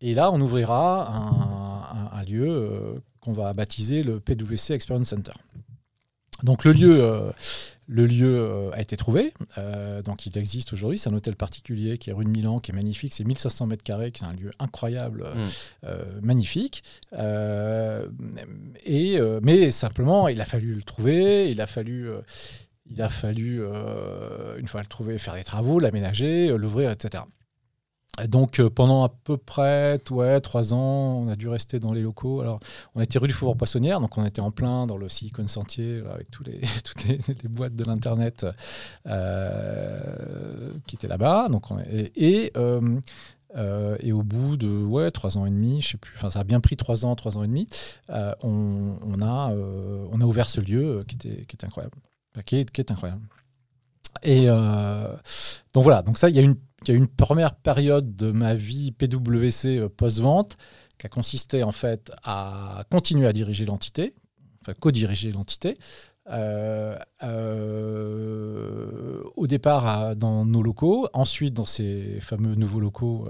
[0.00, 1.08] Et là, on ouvrira
[2.12, 5.32] un lieu qu'on va baptiser le PwC Experience Center.
[6.42, 7.32] Donc le lieu
[7.88, 10.98] le lieu euh, a été trouvé, euh, donc il existe aujourd'hui.
[10.98, 13.14] C'est un hôtel particulier qui est rue de Milan, qui est magnifique.
[13.14, 15.24] C'est 1500 mètres carrés, qui est un lieu incroyable,
[15.84, 16.24] euh, mm.
[16.24, 16.82] magnifique.
[18.84, 22.08] et, mais simplement, il a fallu le trouver, il a fallu,
[22.90, 23.62] il a fallu
[24.58, 27.22] une fois le trouver, faire des travaux, l'aménager, l'ouvrir, etc.
[28.24, 32.00] Donc euh, pendant à peu près ouais, trois ans, on a dû rester dans les
[32.00, 32.40] locaux.
[32.40, 32.60] Alors
[32.94, 36.02] on était rue du Faubourg Poissonnière, donc on était en plein dans le Silicon Sentier
[36.12, 38.46] avec les, toutes les, boîtes de l'internet
[39.06, 41.48] euh, qui étaient là-bas.
[41.50, 46.14] Donc et, euh, et, au bout de ouais trois ans et demi, je sais plus,
[46.16, 47.68] enfin ça a bien pris trois ans, trois ans et demi,
[48.08, 51.96] on, a on a ouvert ce lieu qui était qui incroyable,
[52.46, 53.22] qui est, qui est incroyable.
[54.22, 56.56] Et donc voilà, donc ça il y a une
[56.92, 60.56] une première période de ma vie PwC euh, post-vente
[60.98, 64.14] qui a consisté en fait à continuer à diriger l'entité,
[64.62, 65.76] enfin co-diriger l'entité.
[66.28, 73.28] Euh, euh, au départ dans nos locaux, ensuite dans ces fameux nouveaux locaux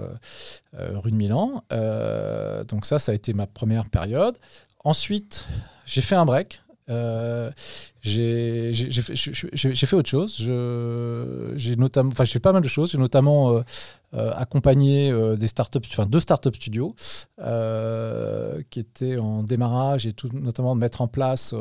[0.72, 1.62] rue de Milan.
[2.68, 4.38] donc ça, ça a été ma première période.
[4.85, 5.46] Ensuite,
[5.85, 7.51] j'ai fait un break euh,
[8.01, 10.37] j'ai fait, autre chose.
[11.57, 12.92] J'ai notamment, enfin, fait pas mal de choses.
[12.92, 13.62] J'ai notamment euh,
[14.14, 16.94] euh, accompagné des startups, enfin deux startup studios
[18.70, 21.55] qui étaient en démarrage et tout, notamment mettre en place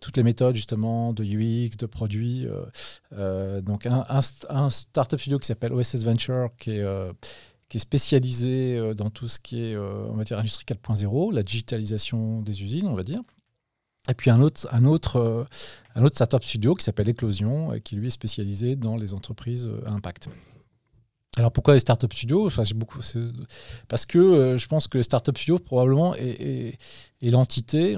[0.00, 2.46] toutes les méthodes justement de UX, de produits.
[3.62, 4.20] donc un,
[4.70, 6.84] startup studio qui s'appelle OSS Venture qui est
[7.70, 12.40] qui est spécialisé dans tout ce qui est, on va dire, industrie 4.0, la digitalisation
[12.40, 13.20] des usines, on va dire.
[14.08, 15.44] Et puis un autre, un autre, euh,
[15.94, 19.66] un autre startup studio qui s'appelle Eclosion, euh, qui lui est spécialisé dans les entreprises
[19.66, 20.28] euh, à impact.
[21.36, 22.46] Alors pourquoi les startup studios?
[22.46, 23.00] Enfin, beaucoup,
[23.88, 26.78] Parce que je pense que les startup studios probablement est,
[27.22, 27.96] l'entité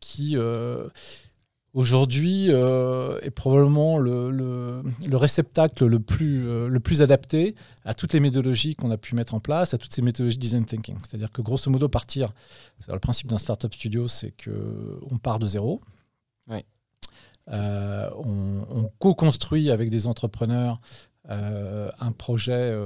[0.00, 0.36] qui
[1.74, 7.54] aujourd'hui euh, est probablement le, le, réceptacle le plus, euh, le plus adapté
[7.84, 10.64] à toutes les méthodologies qu'on a pu mettre en place, à toutes ces méthodologies design
[10.64, 10.96] thinking.
[11.02, 12.32] C'est-à-dire que grosso modo, partir,
[12.88, 15.80] le principe d'un startup studio, c'est qu'on part de zéro.
[17.48, 20.78] Euh, on, co-construit avec des entrepreneurs
[21.28, 22.76] un projet,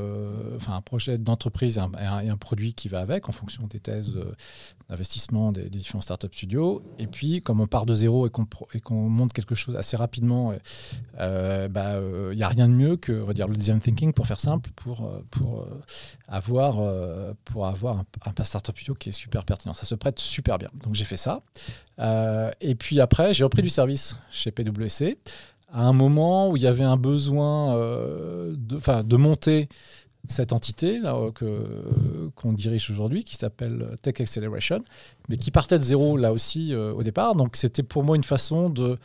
[0.57, 4.12] enfin un projet d'entreprise et un, produit qui va avec en fonction des thèses
[4.90, 6.83] d'investissement des, différents startup studios.
[6.99, 8.46] Et puis, comme on part de zéro et qu'on
[8.85, 11.99] qu'on monte quelque chose assez rapidement, il bah,
[12.35, 14.70] n'y a rien de mieux que on va dire, le design thinking, pour faire simple,
[14.77, 15.66] pour, pour
[16.29, 16.77] avoir,
[17.46, 19.72] pour avoir un, un startup studio qui est super pertinent.
[19.72, 20.68] Ça se prête super bien.
[20.85, 21.42] Donc j'ai fait ça.
[22.61, 25.16] et puis après, j'ai repris du service chez PwC
[25.68, 29.68] à un moment où il y avait un besoin euh, de, de monter
[30.29, 34.83] cette entité là, que, qu'on dirige aujourd'hui, qui s'appelle Tech Acceleration,
[35.29, 37.35] mais qui partait de zéro là aussi euh, au départ.
[37.35, 38.98] Donc c'était pour moi une façon de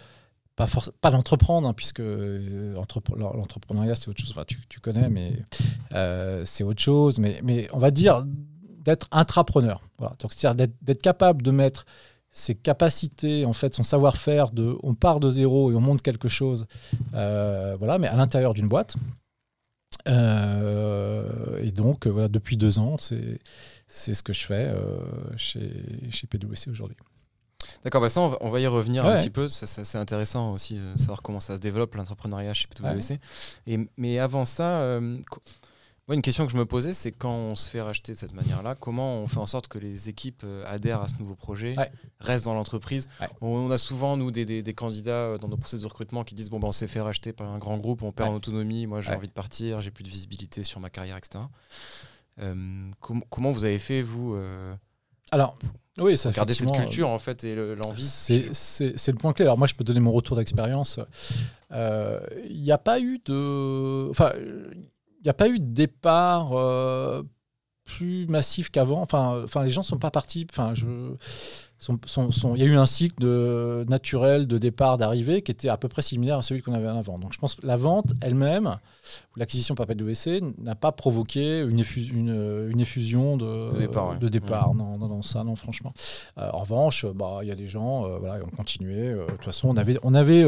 [0.56, 0.68] pas,
[1.00, 2.74] pas d'entreprendre, hein, puisque euh,
[3.18, 4.32] l'entrepreneuriat c'est autre chose.
[4.32, 5.34] Enfin, tu, tu connais, mais
[6.46, 7.20] c'est autre chose.
[7.20, 8.26] Mais, mais on va dire
[8.84, 9.82] d'être intrapreneur.
[9.98, 10.16] Voilà.
[10.20, 11.86] Donc c'est-à-dire d'être capable de mettre
[12.32, 16.30] ses capacités, en fait, son savoir-faire de on part de zéro et on monte quelque
[16.30, 16.66] chose,
[17.14, 18.96] euh, voilà, mais à l'intérieur d'une boîte.
[20.08, 23.40] Euh, et donc, voilà, depuis deux ans, c'est
[24.14, 25.00] ce que je fais euh,
[25.36, 25.72] chez,
[26.10, 26.96] chez PwC aujourd'hui.
[27.84, 29.48] D'accord, bah ça, on va, y revenir un petit peu.
[29.48, 33.20] C'est intéressant aussi de savoir comment ça se développe l'entrepreneuriat chez PwC.
[33.68, 35.00] Et, mais avant ça,
[36.16, 38.76] une question que je me posais, c'est quand on se fait racheter de cette manière-là,
[38.76, 41.76] comment on fait en sorte que les équipes euh, adhèrent à ce nouveau projet,
[42.20, 43.08] restent dans l'entreprise
[43.42, 46.60] on, a souvent, nous, des, candidats euh, dans nos processus de recrutement qui disent Bon,
[46.60, 49.14] ben, on s'est fait racheter par un grand groupe, on perd en autonomie, moi j'ai
[49.14, 51.44] envie de partir, j'ai plus de visibilité sur ma carrière, etc.
[52.40, 52.90] Euh,
[53.30, 54.38] comment vous avez fait, vous
[55.32, 55.58] Alors,
[55.98, 58.04] oui, ça Garder cette culture, en fait, et l'envie.
[58.04, 58.48] C'est
[59.08, 59.46] le point clé.
[59.46, 61.00] Alors, moi, je peux donner mon retour d'expérience.
[61.72, 64.10] Il n'y a pas eu de.
[64.10, 64.32] Enfin
[65.24, 67.24] n'y a pas eu de départ euh,
[67.86, 69.02] plus massif qu'avant.
[69.02, 70.48] Enfin, enfin, les gens ne sont pas partis.
[70.50, 70.86] Enfin, je,
[71.90, 75.88] il y a eu un cycle de, naturel de départ, d'arrivée qui était à peu
[75.88, 77.18] près similaire à celui qu'on avait avant.
[77.18, 78.78] Donc je pense que la vente elle-même,
[79.36, 83.72] ou l'acquisition par WC, n'a pas provoqué une, une, une effusion de,
[84.20, 84.76] de départ.
[84.76, 85.94] Non, non, non, ça, non, franchement.
[86.38, 89.14] Euh, en revanche, bah, il y a des gens, euh, voilà, qui ont continué.
[89.14, 89.98] de toute façon, on avait.
[90.04, 90.46] On avait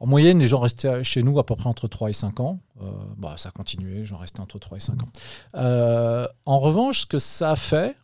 [0.00, 2.60] en moyenne, les gens restaient chez nous à peu près entre 3 et 5 ans.
[2.82, 5.08] Euh, bah, ça a continué, j'en restais entre 3 et 5 ans.
[5.56, 7.96] Euh, en revanche, ce que ça a fait,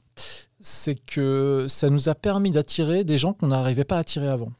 [0.61, 4.53] c'est que ça nous a permis d'attirer des gens qu'on n'arrivait pas à attirer avant.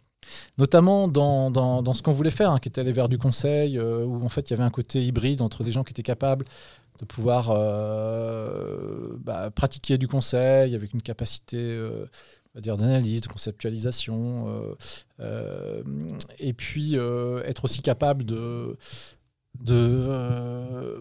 [0.59, 4.05] Notamment dans, dans, ce qu'on voulait faire, hein, qui était aller vers du conseil, euh,
[4.05, 6.45] où en fait il y avait un côté hybride entre des gens qui étaient capables
[7.01, 7.49] de pouvoir
[9.19, 11.77] bah, pratiquer du conseil avec une capacité
[12.61, 14.75] dire d'analyse, de conceptualisation, euh,
[15.21, 15.83] euh,
[16.39, 18.77] et puis euh, être aussi capable de
[19.61, 21.01] de,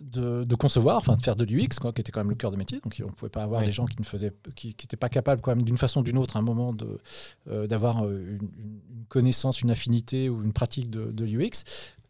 [0.00, 2.56] de, concevoir, enfin de faire de l'UX, quoi, qui était quand même le cœur de
[2.56, 2.80] métier.
[2.80, 5.40] Donc on ne pouvait pas avoir des gens qui ne faisaient, qui n'étaient pas capables
[5.40, 6.98] quand même d'une façon ou d'une autre à un moment de
[7.66, 8.48] d'avoir une,
[9.08, 11.62] connaissance, une affinité ou une pratique de, de l'UX.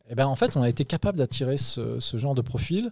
[0.08, 2.90] Et eh ben en fait, on a été capable d'attirer ce, ce, genre de profil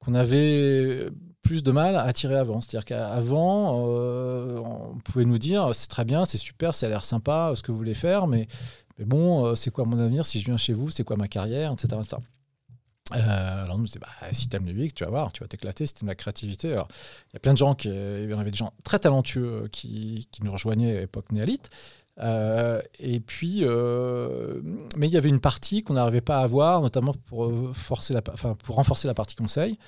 [0.00, 1.10] qu'on avait
[1.42, 2.60] plus de mal à attirer avant.
[2.60, 7.04] C'est-à-dire qu'avant, euh, on pouvait nous dire c'est très bien, c'est super, ça a l'air
[7.04, 8.46] sympa ce que vous voulez faire, mais,
[8.98, 11.26] mais bon, euh, c'est quoi mon avenir si je viens chez vous, c'est quoi ma
[11.26, 12.00] carrière, etc.
[13.16, 15.86] Euh, alors nous, c'est bah, si t'aimes le UX, tu vas voir, tu vas t'éclater,
[15.86, 16.72] si t'aimes la créativité.
[16.72, 16.88] Alors,
[17.30, 19.68] il y a plein de gens, qui, il y en avait des gens très talentueux
[19.72, 21.70] qui, qui nous rejoignaient à l'époque néolithe,
[22.20, 24.60] euh, et puis, euh,
[24.96, 28.14] mais il y avait une partie qu'on n'arrivait pas à avoir, notamment pour, euh, forcer
[28.32, 29.78] enfin, pour renforcer la partie conseil,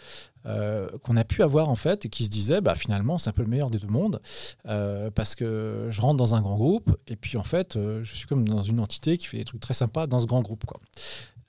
[1.02, 3.42] qu'on a pu avoir en fait, et qui se disait, bah, finalement, c'est un peu
[3.42, 4.22] le meilleur des deux mondes,
[4.64, 8.48] parce que je rentre dans un grand groupe, et puis en fait, je suis comme
[8.48, 10.64] dans une entité qui fait des trucs très sympas dans ce grand groupe.
[10.64, 10.80] Quoi.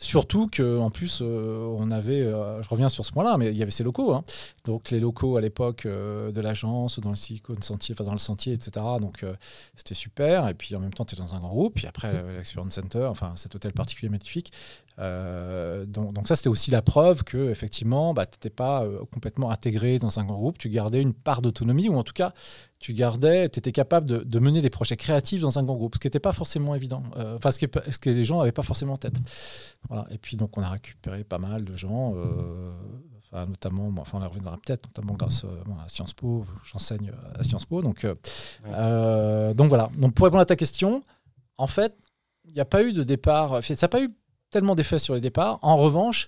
[0.01, 3.61] Surtout qu'en plus, euh, on avait, euh, je reviens sur ce point-là, mais il y
[3.61, 4.15] avait ces locaux.
[4.15, 4.23] Hein.
[4.65, 8.17] Donc les locaux à l'époque euh, de l'agence, dans le Silicon Sentier, enfin dans le
[8.17, 8.83] Sentier, etc.
[8.99, 9.23] Donc
[9.75, 10.47] c'était super.
[10.47, 11.75] Et puis en même temps, tu es dans un grand groupe.
[11.75, 14.51] Puis après, l'Experience Center, enfin cet hôtel particulier magnifique.
[14.97, 19.99] Donc, donc, ça, c'était aussi la preuve que effectivement, bah, tu n'étais pas complètement intégré
[19.99, 20.57] dans un grand groupe.
[20.57, 22.33] Tu gardais une part d'autonomie, ou en tout cas,
[22.81, 25.99] tu gardais, tu étais capable de, mener des projets créatifs dans un grand groupe, ce
[25.99, 28.93] qui n'était pas forcément évident, euh, enfin ce, ce, que les gens n'avaient pas forcément
[28.93, 29.17] en tête.
[29.87, 30.07] Voilà.
[30.09, 32.73] Et puis donc on a récupéré pas mal de gens, euh,
[33.19, 37.43] enfin, notamment, enfin on y reviendra peut-être, notamment grâce euh, à Sciences Po, j'enseigne à
[37.43, 37.83] Sciences Po.
[37.83, 41.03] Donc, donc voilà, donc pour répondre à ta question,
[41.57, 41.95] en fait,
[42.45, 44.09] il n'y a pas eu de départ, ça n'a pas eu
[44.51, 45.57] tellement d'effet sur les départs.
[45.61, 46.27] En revanche,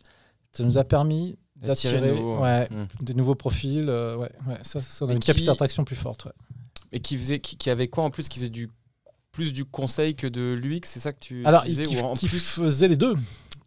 [0.52, 2.88] ça nous a permis d'attirer ouais, hmm.
[3.02, 3.88] des nouveaux profils.
[3.88, 6.28] Euh, ouais, ouais, ça, ça une capacité d'attraction plus forte.
[6.92, 8.70] Et qui, faisait, qui, avait quoi en plus Qui faisait du,
[9.32, 12.28] plus du conseil que de l'UX C'est ça que tu Alors, disais, qui, en plus...
[12.28, 13.16] faisait les deux.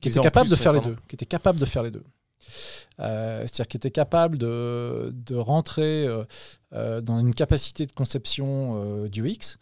[0.01, 0.97] Qui était capable de faire les deux.
[1.09, 2.05] Qui était capable de faire les deux.
[3.01, 6.07] Euh, c'est-à-dire qui était capable de, de rentrer
[6.73, 9.59] euh, dans une capacité de conception du UX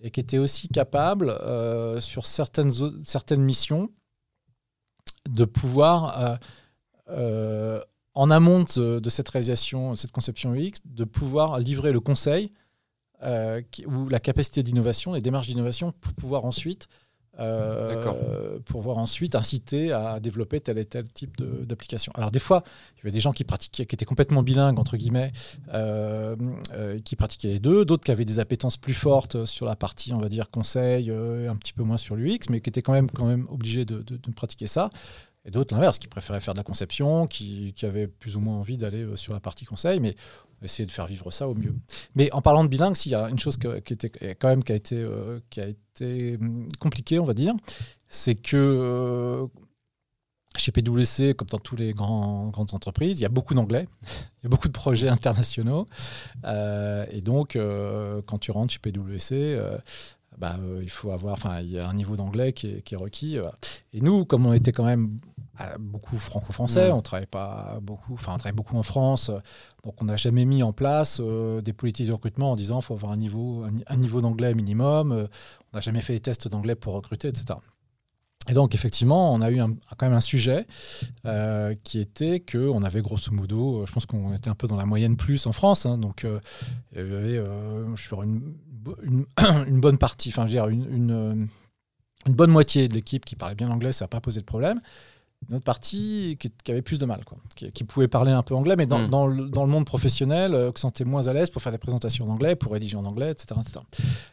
[0.00, 1.36] et qui était aussi capable
[2.00, 2.72] sur certaines,
[3.04, 3.90] certaines missions
[5.28, 6.38] de pouvoir
[8.14, 12.52] en amont de, cette réalisation, cette conception UX, de pouvoir livrer le conseil
[13.22, 16.88] ou la capacité d'innovation, les démarches d'innovation pour pouvoir ensuite
[17.40, 22.12] euh, pour voir ensuite inciter à développer tel et tel type d'application.
[22.16, 22.64] Alors des fois,
[22.96, 25.30] il y avait des gens qui pratiquaient, qui étaient complètement bilingues entre guillemets,
[25.72, 26.34] euh,
[26.72, 30.12] euh, qui pratiquaient les deux, d'autres qui avaient des appétences plus fortes sur la partie,
[30.12, 33.10] on va dire conseil, un petit peu moins sur l'UX, mais qui étaient quand même
[33.10, 34.02] quand même obligés de,
[34.34, 34.90] pratiquer ça.
[35.44, 38.56] Et d'autres l'inverse, qui préféraient faire de la conception, qui, qui avaient plus ou moins
[38.56, 40.14] envie d'aller sur la partie conseil, mais
[40.62, 41.74] essayer de faire vivre ça au mieux.
[42.14, 44.72] Mais en parlant de bilingue, s'il y a une chose qui, était quand même qui
[44.72, 47.54] a été, euh, qui a été hum, compliquée, on va dire,
[48.08, 49.46] c'est que euh,
[50.56, 53.86] chez PwC, comme dans toutes les grandes entreprises, il y a beaucoup d'anglais,
[54.40, 55.86] il y a beaucoup de projets internationaux.
[56.44, 57.58] Euh, et donc,
[58.26, 59.60] quand tu rentres chez PwC,
[60.36, 63.38] bah, il faut avoir, enfin, il y a un niveau d'anglais qui est requis.
[63.92, 65.20] Et nous, comme on était quand même
[65.78, 69.30] beaucoup franco-français, on travaille pas beaucoup, enfin on travaille beaucoup en France,
[69.84, 72.86] donc on n'a jamais mis en place euh, des politiques de recrutement en disant qu'il
[72.86, 75.26] faut avoir un niveau, un, niveau d'anglais minimum, euh,
[75.72, 77.58] on n'a jamais fait des tests d'anglais pour recruter, etc.
[78.48, 80.66] Et donc effectivement, on a eu quand même un sujet
[81.26, 84.76] euh, qui était que on avait grosso modo, je pense qu'on était un peu dans
[84.76, 86.24] la moyenne plus en France, hein, donc
[86.92, 87.44] il y avait,
[87.96, 88.54] suis une,
[89.02, 89.26] une,
[89.68, 91.48] une, bonne partie, enfin je veux dire une, une,
[92.26, 94.80] une bonne moitié de l'équipe qui parlait bien l'anglais, ça n'a pas posé de problème
[95.48, 98.76] une autre partie qui, avait plus de mal, quoi, qui, pouvait parler un peu anglais,
[98.76, 101.62] mais dans, dans, le, dans le, monde professionnel, euh, qui sentait moins à l'aise pour
[101.62, 103.58] faire des présentations en anglais, pour rédiger en anglais, etc.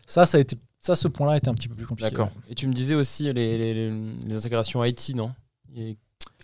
[0.08, 2.10] Ça, ça a été, ça, ce point-là était un petit peu plus compliqué.
[2.10, 2.32] D'accord.
[2.50, 5.32] Et tu me disais aussi les, les, les intégrations IT, non?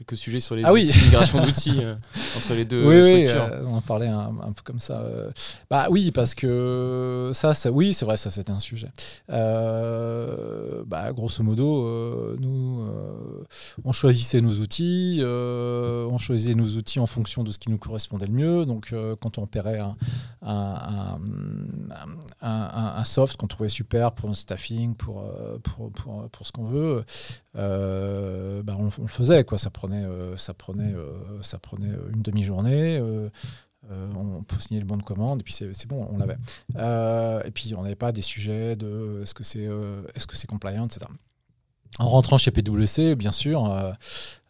[0.01, 0.91] Quelques sujets sur les ah oui.
[1.03, 1.95] migration d'outils euh,
[2.37, 3.49] entre les deux oui, structures.
[3.51, 5.01] Oui, on en parlait un, peu comme ça.
[5.01, 5.31] Euh.
[5.69, 8.89] bah oui, parce que ça, ça oui, c'est vrai, ça c'était un sujet.
[9.29, 12.87] Euh, bah, grosso modo, nous,
[13.83, 18.27] on choisissait nos outils, on choisissait nos outils en fonction de ce qui nous correspondait
[18.27, 18.65] le mieux.
[18.65, 19.95] Donc, quand on opérait un,
[20.41, 21.19] un,
[22.41, 25.23] un, un soft qu'on trouvait super pour le staffing, pour,
[25.63, 27.03] pour, pour, pour ce qu'on veut,
[27.53, 29.57] bah, on, le faisait, quoi.
[29.57, 32.97] Ça prenait euh, ça prenait, euh, ça prenait une demi-journée.
[32.97, 33.29] Euh,
[34.15, 36.37] on peut signer le bon de commande et puis c'est bon, on l'avait.
[37.47, 39.67] et puis on n'avait pas des sujets de est-ce que c'est
[40.15, 41.01] est-ce que c'est compliant, etc.
[41.99, 43.93] En rentrant chez PwC, bien sûr,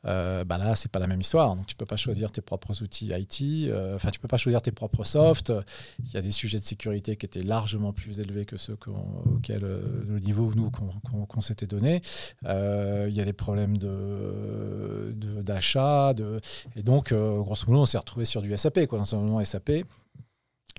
[0.05, 1.55] euh, bah là, c'est pas la même histoire.
[1.55, 3.69] Donc, tu peux pas choisir tes propres outils IT.
[3.69, 5.53] Euh, enfin, tu peux pas choisir tes propres softs.
[6.05, 8.77] Il y a des sujets de sécurité qui étaient largement plus élevés que ceux
[9.25, 12.01] auxquels euh, le niveau nous qu'on s'était donné.
[12.43, 13.77] il y a des problèmes
[15.43, 16.13] d'achat.
[16.13, 16.39] De,
[16.75, 19.71] et donc, grosso modo, on s'est retrouvé sur du SAP, quoi, dans un moment SAP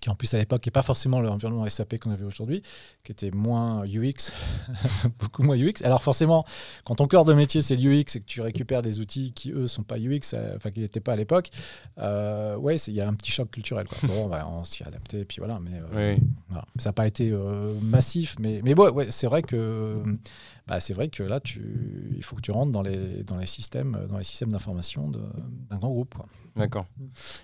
[0.03, 2.63] qui en plus à l'époque n'est pas forcément l'environnement SAP qu'on avait aujourd'hui,
[3.05, 4.33] qui était moins UX,
[5.21, 5.75] beaucoup moins UX.
[5.85, 6.45] Alors forcément,
[6.85, 9.69] quand ton cœur de métier c'est l'UX et que tu récupères des outils qui eux
[9.69, 11.51] sont pas UX, euh, enfin qui n'étaient pas à l'époque,
[11.99, 13.87] euh, ouais, il y a un petit choc culturel.
[14.03, 15.61] Bon, on s'y adapté, et puis voilà.
[15.61, 16.17] Mais euh,
[16.77, 17.33] ça n'a pas été
[17.81, 20.03] massif, mais mais bon, ouais, c'est vrai que
[20.73, 23.45] bah, c'est vrai que là, tu, il faut que tu rentres dans les, dans les
[23.45, 26.15] systèmes, dans les systèmes d'information d'un grand groupe.
[26.57, 26.87] D'accord.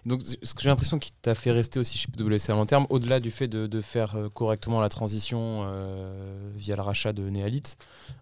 [0.07, 2.87] Donc, ce que j'ai l'impression qui t'a fait rester aussi chez PwC à long terme,
[2.89, 7.29] au-delà du fait de, de, faire euh, correctement la transition euh, via le rachat de
[7.29, 7.75] Nealit,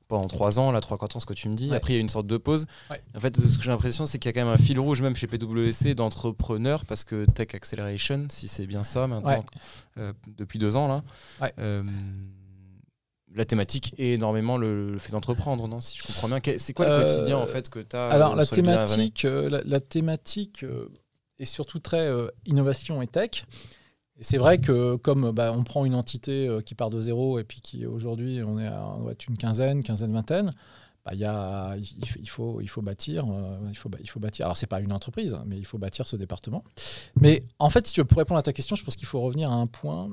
[0.09, 1.73] pendant trois ans, là, trois, quatre ans, ce que tu me dis.
[1.73, 2.66] Après, il y a une sorte de pause.
[3.14, 5.03] En fait, ce que j'ai l'impression, c'est qu'il y a quand même un fil rouge,
[5.03, 9.45] même chez PwC, d'entrepreneurs, parce que Tech Acceleration, si c'est bien ça maintenant,
[9.99, 11.05] euh, depuis deux ans, là
[13.37, 16.40] la thématique est énormément le, fait d'entreprendre, non Si je comprends bien.
[16.57, 19.81] C'est quoi le euh, quotidien en fait que tu as Alors la thématique, euh, la,
[19.81, 20.88] thématique euh,
[21.38, 22.11] est surtout très
[22.46, 23.44] innovation et tech.
[24.18, 27.44] Et c'est vrai que comme bah, on prend une entité qui part de zéro et
[27.44, 28.96] puis qui aujourd'hui on est à
[29.29, 30.53] une quinzaine, quinzaine, vingtaine,
[31.05, 33.27] bah, y a, il, faut, il faut bâtir.
[33.68, 34.46] il, faut, il faut bâtir.
[34.46, 36.64] Alors c'est pas une entreprise, hein, mais il faut bâtir ce département.
[37.20, 39.20] Mais en fait, si tu veux, pour répondre à ta question, je pense qu'il faut
[39.20, 40.09] revenir à un point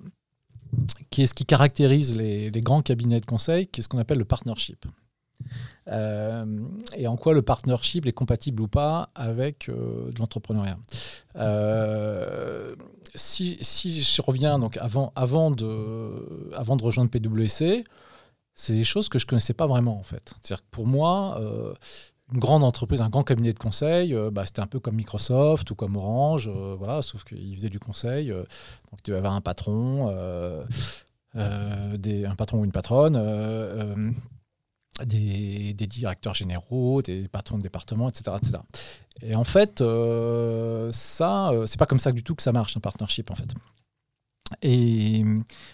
[1.10, 4.18] qui est ce qui caractérise les, grands cabinets de conseil, qui est ce qu'on appelle
[4.18, 4.86] le partnership.
[5.90, 6.46] Euh,
[6.96, 10.78] et en quoi le partnership est compatible ou pas avec euh, l'entrepreneuriat.
[11.36, 12.76] Euh,
[13.14, 17.84] si, je reviens donc avant, avant, de, avant de rejoindre PwC,
[18.56, 20.34] c'est des choses que je ne connaissais pas vraiment en fait.
[20.48, 21.40] Que pour moi,
[22.34, 25.70] une grande entreprise, un grand cabinet de conseil, euh, bah, c'était un peu comme Microsoft
[25.70, 28.32] ou comme Orange, euh, voilà, sauf qu'ils faisaient du conseil.
[28.32, 28.44] Euh,
[28.92, 30.08] donc tu vas avoir un patron,
[31.36, 34.14] des, un patron ou une patronne,
[35.06, 38.38] des, des, directeurs généraux, des patrons de département, etc.
[38.38, 38.60] etc.
[39.22, 39.84] Et en fait,
[40.92, 43.54] ça, c'est pas comme ça du tout que ça marche, un partnership, en fait.
[44.66, 45.24] Et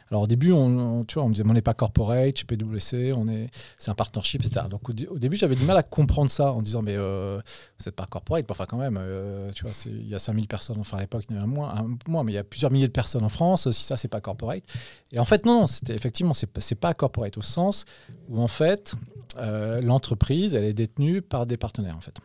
[0.09, 3.91] alors au début, on, me disait, on n'est pas corporate chez PwC, on est, c'est
[3.91, 4.65] un partnership, etc.
[4.67, 7.39] Donc au, début, j'avais du mal à comprendre ça en disant, mais euh,
[7.77, 10.79] vous n'êtes pas corporate, enfin quand même, euh, tu vois, il y a 5000 personnes,
[10.79, 12.87] enfin à l'époque, il y en avait moins, moins, mais il y a plusieurs milliers
[12.87, 14.63] de personnes en France, si ça, c'est pas corporate.
[15.11, 17.85] Et en fait, non, effectivement, c'est, c'est pas corporate au sens
[18.27, 18.95] où en fait,
[19.37, 22.17] euh, l'entreprise, elle est détenue par des partenaires, en fait.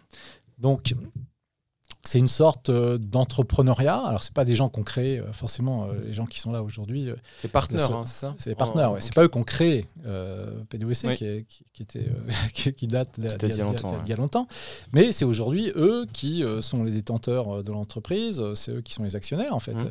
[0.58, 0.94] Donc,
[2.06, 3.96] c'est une sorte euh, d'entrepreneuriat.
[3.96, 6.62] Alors, c'est pas des gens qu'on crée, euh, forcément, euh, les gens qui sont là
[6.62, 7.10] aujourd'hui.
[7.42, 9.00] les partenaires, hein, c'est ça C'est les partenaires, ouais.
[9.00, 9.86] C'est pas eux qu'on crée
[10.68, 12.06] PwC, qui, qui, était,
[12.72, 14.46] qui, date d'il y, a longtemps.
[14.92, 19.16] Mais c'est aujourd'hui eux qui sont les détenteurs de l'entreprise, c'est eux qui sont les
[19.16, 19.74] actionnaires, en fait.
[19.74, 19.90] Mmh.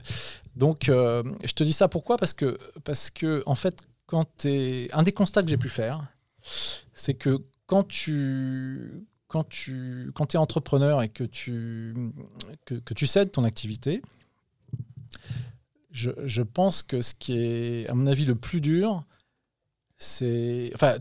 [0.55, 2.17] Donc, je te dis ça pourquoi?
[2.17, 4.89] Parce que, parce que en fait, quand es...
[4.93, 6.05] un des constats que j'ai pu faire,
[6.93, 11.95] c'est que quand tu quand tu quand es entrepreneur et que tu,
[12.65, 14.03] que, tu cèdes ton activité,
[15.89, 19.03] je, je, pense que ce qui est, à mon avis, le plus dur,
[19.97, 20.71] c'est.
[20.75, 20.97] Enfin,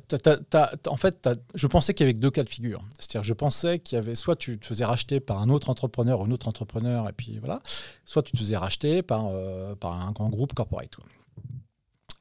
[0.86, 2.82] en fait, je pensais qu'il y avait deux cas de figure.
[2.98, 6.18] C'est-à-dire, je pensais qu'il y avait soit tu te faisais racheter par un autre entrepreneur
[6.20, 7.60] ou un autre entrepreneur, et puis voilà,
[8.06, 10.96] soit tu te faisais racheter par, euh, par un grand groupe corporate.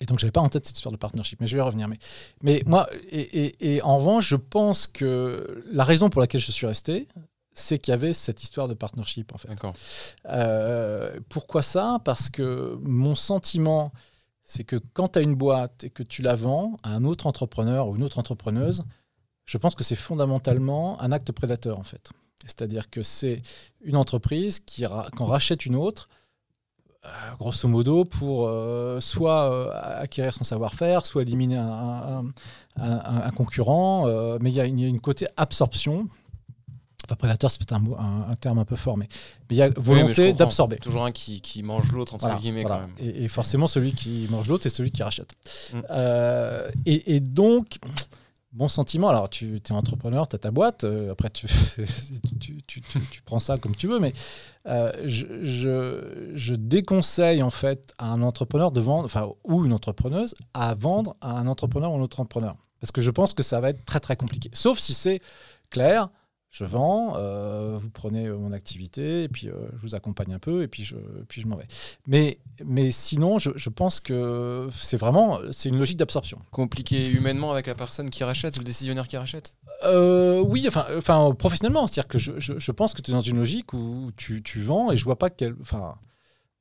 [0.01, 1.63] Et donc, je n'avais pas en tête cette histoire de partnership, mais je vais y
[1.63, 1.87] revenir.
[1.87, 1.99] Mais,
[2.41, 7.07] mais moi, et, en revanche, je pense que la raison pour laquelle je suis resté,
[7.53, 9.49] c'est qu'il y avait cette histoire de partnership, en fait.
[10.25, 11.99] Euh, pourquoi ça?
[12.03, 13.91] Parce que mon sentiment,
[14.43, 17.27] c'est que quand tu as une boîte et que tu la vends à un autre
[17.27, 18.83] entrepreneur ou une autre entrepreneuse,
[19.45, 22.09] je pense que c'est fondamentalement un acte prédateur, en fait.
[22.43, 23.43] C'est-à-dire que c'est
[23.81, 24.83] une entreprise qui,
[25.15, 26.09] quand rachète une autre,
[27.39, 32.23] grosso modo, pour euh, soit euh, acquérir son savoir-faire, soit éliminer un,
[33.35, 34.05] concurrent.
[34.39, 36.07] mais il y, a une côté absorption.
[37.05, 39.07] Enfin, prédateur, c'est peut-être un, terme un peu fort, mais
[39.49, 40.77] il y a volonté d'absorber.
[40.77, 42.93] Toujours un qui, mange l'autre, entre guillemets, quand même.
[42.99, 45.33] Et, forcément, celui qui mange l'autre est celui qui rachète.
[45.73, 45.81] Mm.
[46.85, 47.79] et, donc,
[48.51, 49.09] bon sentiment.
[49.09, 50.83] Alors, tu es entrepreneur, tu as ta boîte.
[50.83, 51.47] Euh, après, tu,
[52.67, 52.81] tu,
[53.25, 53.99] prends ça comme tu veux.
[53.99, 54.13] Mais
[54.67, 55.25] euh, je,
[56.33, 61.15] je, déconseille, en fait, à un entrepreneur de vendre, enfin, ou une entrepreneuse, à vendre
[61.21, 62.55] à un entrepreneur ou un autre entrepreneur.
[62.79, 64.49] Parce que je pense que ça va être très, très compliqué.
[64.53, 65.21] Sauf si c'est
[65.69, 66.09] clair,
[66.51, 70.39] je vends, euh, vous prenez euh, mon activité, et puis euh, je vous accompagne un
[70.39, 70.95] peu, et puis je,
[71.29, 71.67] puis je m'en vais.
[72.07, 76.39] Mais, mais sinon, je, je pense que c'est vraiment c'est une logique d'absorption.
[76.51, 79.55] Compliqué humainement avec la personne qui rachète ou le décisionnaire qui rachète?
[79.85, 81.87] Oui, enfin, enfin professionnellement.
[81.87, 84.91] C'est-à-dire que je, je, pense que tu es dans une logique où tu, tu vends,
[84.91, 85.55] et je vois pas quel.
[85.61, 85.95] Enfin,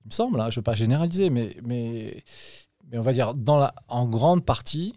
[0.05, 2.23] il me semble, hein, je ne veux pas généraliser, mais, mais,
[2.91, 4.95] mais on va dire dans la, en grande partie,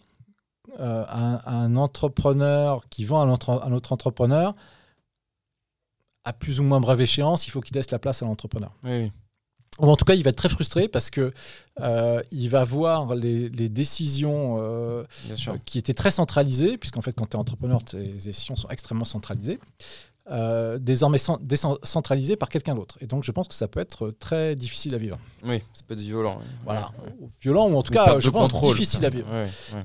[0.78, 4.56] un, un, entrepreneur qui vend à un autre entrepreneur
[6.26, 8.74] à plus ou moins brève échéance, il faut qu'il laisse la place à l'entrepreneur.
[9.80, 11.32] Ou en tout cas, il va être très frustré parce que
[11.82, 15.04] euh, il va voir les, décisions euh,
[15.66, 19.60] qui étaient très centralisées, puisqu'en fait, quand tu es entrepreneur, tes décisions sont extrêmement centralisées,
[20.30, 23.00] euh, désormais centralisées par quelqu'un d'autre.
[23.02, 25.18] Et donc, je pense que ça peut être très difficile à vivre.
[25.44, 26.40] Oui, ça peut être violent.
[26.66, 26.92] Voilà,
[27.42, 29.28] violent ou en tout cas, je pense difficile à vivre.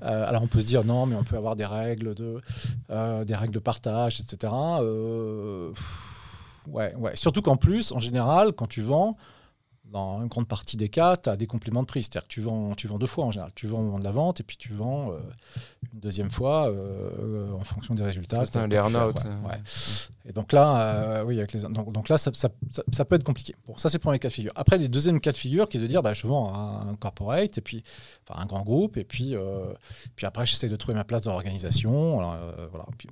[0.03, 2.43] alors, on peut se dire non, mais on peut avoir des règles de,
[3.25, 4.53] des règles de partage, etc.
[4.83, 5.73] Euh,
[6.69, 7.17] ouais, ouais.
[7.17, 9.17] Surtout qu'en plus, en général, quand tu vends,
[9.91, 12.03] dans une grande partie des cas, tu as des compléments de prix.
[12.03, 13.53] C'est-à-dire que tu vends, tu vends deux fois en général.
[13.55, 15.19] Tu vends au moment de la vente et puis tu vends euh,
[15.93, 18.45] une deuxième fois euh, en fonction des résultats.
[18.47, 19.17] C'est un earn-out.
[19.47, 19.61] Ouais,
[20.27, 22.51] Et donc là, euh, oui, avec les, donc, donc là ça, ça,
[22.93, 23.55] ça, peut être compliqué.
[23.67, 24.53] Bon, ça, c'est le premier cas de figure.
[24.57, 26.95] Après, les deuxième cas de figure qui est de dire bah, je vends à un
[26.95, 27.83] corporate et puis
[28.29, 29.35] enfin, un grand groupe et puis,
[30.17, 32.19] puis après, j'essaie de trouver ma place dans l'organisation.
[32.71, 32.85] voilà.
[32.99, 33.09] Puis,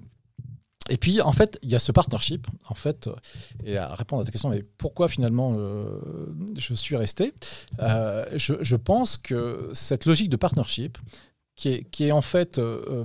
[0.88, 3.08] et puis, en fait, il y a ce partnership, en fait,
[3.64, 6.00] et à répondre à ta question, mais pourquoi finalement euh,
[6.56, 7.34] je suis resté
[7.80, 10.98] euh, je, pense que cette logique de partnership,
[11.54, 13.04] qui est, est en fait, euh,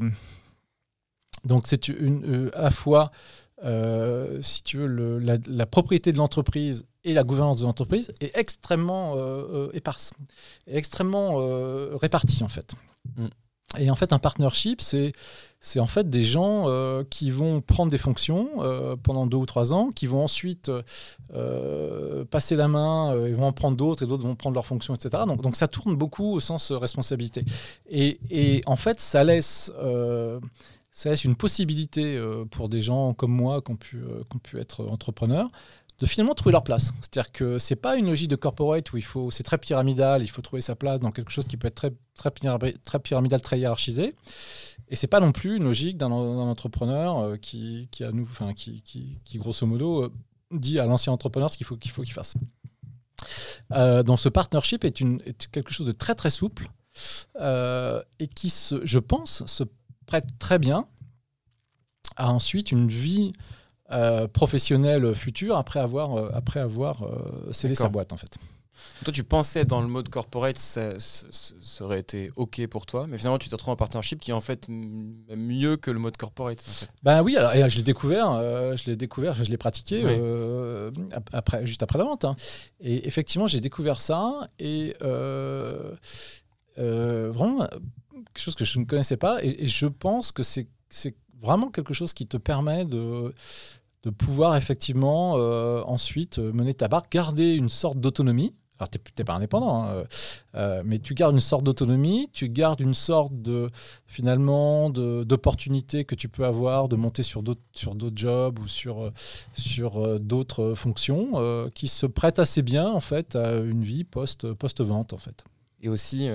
[1.45, 3.11] donc c'est une, à la fois,
[4.41, 9.15] si tu veux, la, propriété de l'entreprise et la gouvernance de l'entreprise est extrêmement
[9.71, 10.13] éparse,
[10.67, 11.37] extrêmement
[11.97, 12.75] répartie en fait.
[13.15, 13.27] Mm.
[13.79, 15.13] Et en fait, un partnership, c'est
[15.63, 19.45] c'est en fait des gens euh, qui vont prendre des fonctions euh, pendant deux ou
[19.45, 20.71] trois ans, qui vont ensuite
[21.35, 24.95] euh, passer la main, ils vont en prendre d'autres et d'autres vont prendre leurs fonctions,
[24.95, 25.23] etc.
[25.27, 27.45] Donc, donc ça tourne beaucoup au sens responsabilité.
[27.87, 29.71] Et, et, en fait, ça laisse,
[30.91, 32.19] ça laisse une possibilité
[32.49, 35.47] pour des gens comme moi qui ont pu, qui ont pu être entrepreneurs
[36.01, 36.93] de finalement trouver leur place.
[36.99, 40.27] C'est-à-dire que c'est pas une logique de corporate où il faut, c'est très pyramidal, il
[40.27, 41.91] faut trouver sa place dans quelque chose qui peut être très,
[42.31, 42.31] très,
[42.83, 44.15] très pyramidal, très hiérarchisé.
[44.89, 48.81] Et c'est pas non plus une logique d'un entrepreneur euh, qui, a nous, enfin, qui,
[48.83, 50.13] qui, grosso modo, euh,
[50.49, 52.33] dit à l'ancien entrepreneur ce qu'il faut qu'il faut fasse.
[53.69, 56.67] donc ce partnership est, une, est, quelque chose de très très souple
[57.39, 59.63] et qui, se, je pense, se
[60.07, 60.87] prête très bien
[62.17, 63.33] à ensuite une vie
[64.33, 67.03] professionnelle future après avoir, après avoir
[67.51, 68.37] scellé sa boîte en fait.
[69.03, 70.93] Toi, tu pensais dans le mode corporate, ça,
[71.79, 74.41] aurait été OK pour toi, mais finalement, tu t'es retrouvé en partnership qui est en
[74.41, 76.59] fait mieux que le mode corporate.
[76.59, 80.91] En Ben oui, alors, je l'ai découvert, euh, je l'ai découvert, je l'ai pratiqué euh,
[81.31, 82.25] après, juste après la vente.
[82.25, 82.35] Hein.
[82.79, 85.95] Et effectivement, j'ai découvert ça et euh,
[86.77, 89.43] vraiment quelque chose que je ne connaissais pas.
[89.43, 90.67] Et, je pense que c'est
[91.39, 93.33] vraiment quelque chose qui te permet de
[94.03, 95.33] de pouvoir effectivement
[95.87, 100.05] ensuite mener ta barque, garder une sorte d'autonomie alors, tu n'es pas indépendant, hein, euh,
[100.55, 103.69] euh, mais tu gardes une sorte d'autonomie, tu gardes une sorte de,
[104.07, 107.61] finalement, d'opportunité que tu peux avoir de monter sur d'autres
[108.15, 109.11] jobs ou sur, euh,
[109.53, 114.81] sur d'autres fonctions qui se prêtent assez bien, en fait, à une vie post-vente, post
[114.81, 115.43] en fait.
[115.81, 116.27] Et aussi,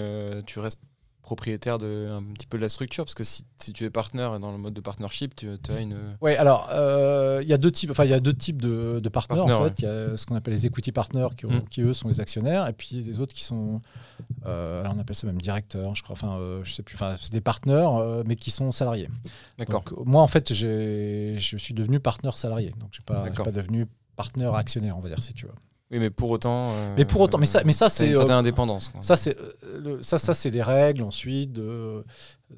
[0.46, 0.80] tu restes
[1.26, 4.38] propriétaire de un petit peu de la structure parce que si, si tu es partenaire
[4.38, 7.72] dans le mode de partnership tu, as une ouais alors euh, il y a deux
[7.72, 9.80] types enfin il y a deux types de, de partenaires en fait.
[9.80, 11.64] il y a ce qu'on appelle les equity partners qui, mm.
[11.68, 13.82] qui, eux sont les actionnaires et puis les autres qui sont
[14.46, 17.32] euh, on appelle ça même directeurs je crois enfin euh, je sais plus enfin c'est
[17.32, 19.08] des partenaires mais qui sont salariés.
[19.58, 19.82] D'accord.
[20.04, 22.70] Moi en fait je suis devenu partenaire salarié.
[22.78, 25.52] Donc je suis pas, pas devenu partenaire actionnaire on va dire si tu veux
[25.90, 26.70] oui, mais pour autant.
[26.96, 28.08] mais pour autant, mais ça, mais ça c'est.
[28.08, 28.90] Une certaine indépendance.
[29.02, 29.36] Ça, c'est
[30.00, 32.04] ça, ça c'est les règles ensuite de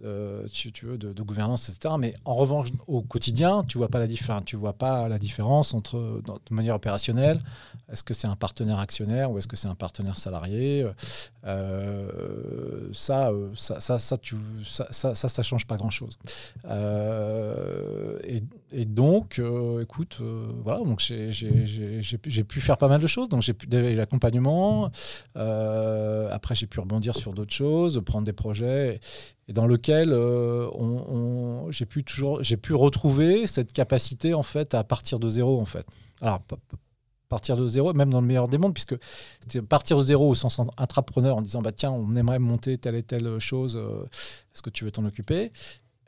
[0.04, 1.94] euh, tu, veux, de, gouvernance, etc.
[1.98, 4.44] Mais en revanche, au quotidien, tu vois pas la différence.
[4.44, 7.40] Tu vois pas la différence entre, de manière opérationnelle,
[7.90, 10.86] est-ce que c'est un partenaire actionnaire ou est-ce que c'est un partenaire salarié
[11.46, 14.16] euh, ça, euh, ça, ça, ça,
[14.62, 16.18] ça, ça, ça, change pas grand-chose.
[18.24, 19.40] et, et, donc,
[19.80, 20.20] écoute,
[20.62, 23.30] voilà, donc j'ai pu faire pas mal de choses.
[23.30, 24.90] Donc j'ai pu l'accompagnement.
[25.34, 29.00] après, j'ai pu rebondir sur d'autres choses, prendre des projets
[29.48, 34.74] et dans lequel euh, on, j'ai pu toujours j'ai pu retrouver cette capacité en fait
[34.74, 35.86] à partir de zéro en fait.
[36.20, 36.42] Alors
[37.28, 38.96] partir de zéro, même dans le meilleur des mondes, puisque
[39.68, 43.02] partir de zéro au sens intrapreneur en disant bah tiens on aimerait monter telle et
[43.02, 44.04] telle chose, euh,
[44.54, 45.52] est-ce que tu veux t'en occuper?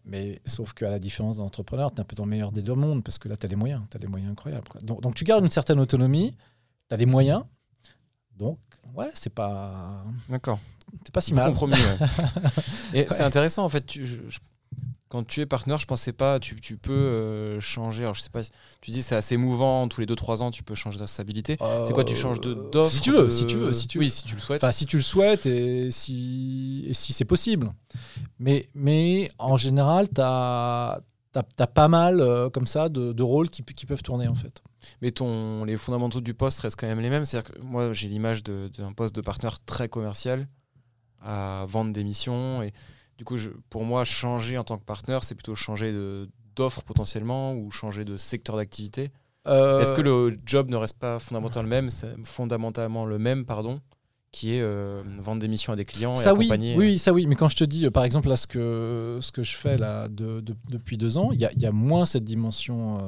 [0.04, 2.62] Mais sauf qu'à la différence d'un entrepreneur, tu es un peu dans le meilleur des
[2.62, 4.66] deux mondes, parce que là, tu as des moyens, tu as des moyens incroyables.
[4.82, 6.34] Donc, donc, tu gardes une certaine autonomie,
[6.88, 7.44] tu as des moyens,
[8.36, 8.58] donc
[8.96, 10.04] ouais, c'est pas...
[10.28, 10.58] D'accord.
[11.04, 11.48] C'est pas si mal.
[11.50, 11.76] Compromis,
[12.94, 13.86] Et c'est intéressant en fait.
[13.86, 14.22] Tu,
[15.08, 18.04] quand tu es partenaire, je pensais pas, tu, tu peux euh, changer.
[18.04, 18.42] Alors je sais pas,
[18.80, 21.58] tu dis c'est assez mouvant, tous les 2-3 ans tu peux changer de stabilité.
[21.84, 24.24] c'est quoi, tu changes d'offre Si tu veux, si tu veux, si tu Oui, si
[24.24, 24.62] tu le souhaites.
[24.62, 27.70] Enfin, si tu le souhaites et si, et si c'est possible.
[28.38, 31.00] Mais, mais en général, tu as,
[31.34, 34.62] as, pas mal euh, comme ça de, de rôles qui, qui peuvent tourner en fait
[35.02, 37.24] mais ton, les fondamentaux du poste restent quand même les mêmes.
[37.24, 40.48] C'est-à-dire que moi, j'ai l'image d'un poste de partenaire très commercial
[41.20, 42.62] à vendre des missions.
[42.62, 42.72] Et
[43.18, 45.94] du coup, je, pour moi, changer en tant que partenaire, c'est plutôt changer
[46.56, 49.10] d'offre potentiellement ou changer de secteur d'activité.
[49.46, 53.80] Euh, Est-ce que le job ne reste pas fondamentalement le même, fondamentalement le même pardon,
[54.32, 57.12] qui est euh, vendre des missions à des clients ça et accompagner oui, oui, ça
[57.12, 57.26] oui.
[57.26, 59.76] Mais quand je te dis, euh, par exemple, là, ce que, ce que je fais
[59.76, 62.98] là de, depuis deux ans, il y, y, a moins cette dimension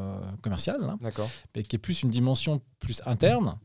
[0.42, 1.30] commerciale, D'accord.
[1.54, 3.56] mais qui est plus une dimension plus interne.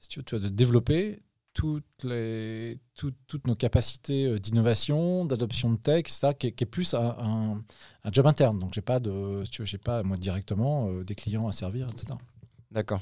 [0.00, 1.22] Si tu veux, tu de développer
[1.58, 7.64] toutes, les, toutes nos capacités euh, d'innovation, d'adoption de tech, etc., qui, est, plus un,
[8.04, 8.60] un, job interne.
[8.60, 12.14] Donc, je n'ai pas, de, j'ai pas moi directement euh, des clients à servir, etc.
[12.70, 13.00] D'accord.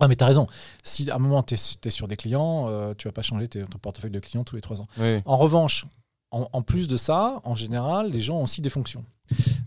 [0.00, 0.46] Ah, mais tu as raison.
[0.82, 3.78] Si à un moment, tu es, sur des clients, euh, tu vas pas changer ton
[3.80, 4.86] portefeuille de clients tous les trois ans.
[5.24, 5.86] En revanche,
[6.30, 9.04] en, plus de ça, en général, les gens ont aussi des fonctions.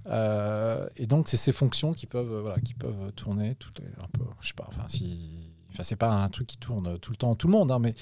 [0.07, 4.25] et donc, c'est ces fonctions qui peuvent, voilà, qui peuvent tourner toutes les, un peu,
[4.41, 7.35] je sais pas, enfin, si Enfin, c'est pas un truc qui tourne tout le temps,
[7.35, 7.93] tout le monde, hein, mais,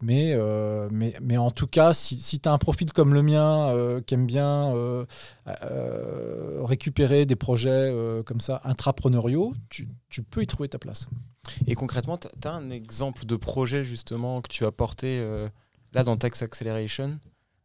[0.00, 3.22] mais, euh, mais, mais, en tout cas, si, si tu as un profil comme le
[3.22, 5.04] mien euh, qui aime bien euh,
[6.64, 7.94] récupérer des projets
[8.26, 11.06] comme ça intrapreneuriaux, tu, tu, peux y trouver ta place.
[11.66, 15.24] Et concrètement, tu as un exemple de projet justement que tu as porté
[15.92, 17.18] là dans Tax Acceleration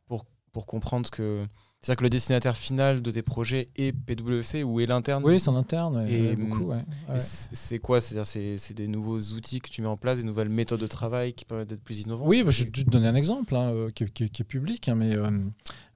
[0.07, 1.47] pour, pour comprendre que
[1.81, 5.23] c'est-à-dire que le destinataire final de tes projets est PwC ou est l'interne?
[5.23, 6.07] Oui, c'est en interne.
[6.09, 6.73] et, beaucoup,
[7.19, 8.01] c'est quoi?
[8.01, 11.33] C'est-à-dire c'est des nouveaux outils que tu mets en place, des nouvelles méthodes de travail
[11.33, 13.91] qui permettent d'être plus innovantes Oui, bah, je vais te donner un exemple hein, euh,
[13.91, 15.29] qui, est public, hein, mais euh,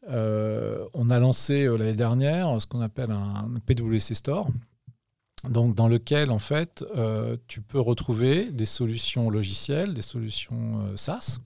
[0.10, 4.48] euh, on a lancé l'année dernière ce qu'on appelle un PwC Store.
[5.50, 6.84] Donc, dans lequel, en fait,
[7.48, 11.40] tu peux retrouver des solutions logicielles, des solutions SaaS,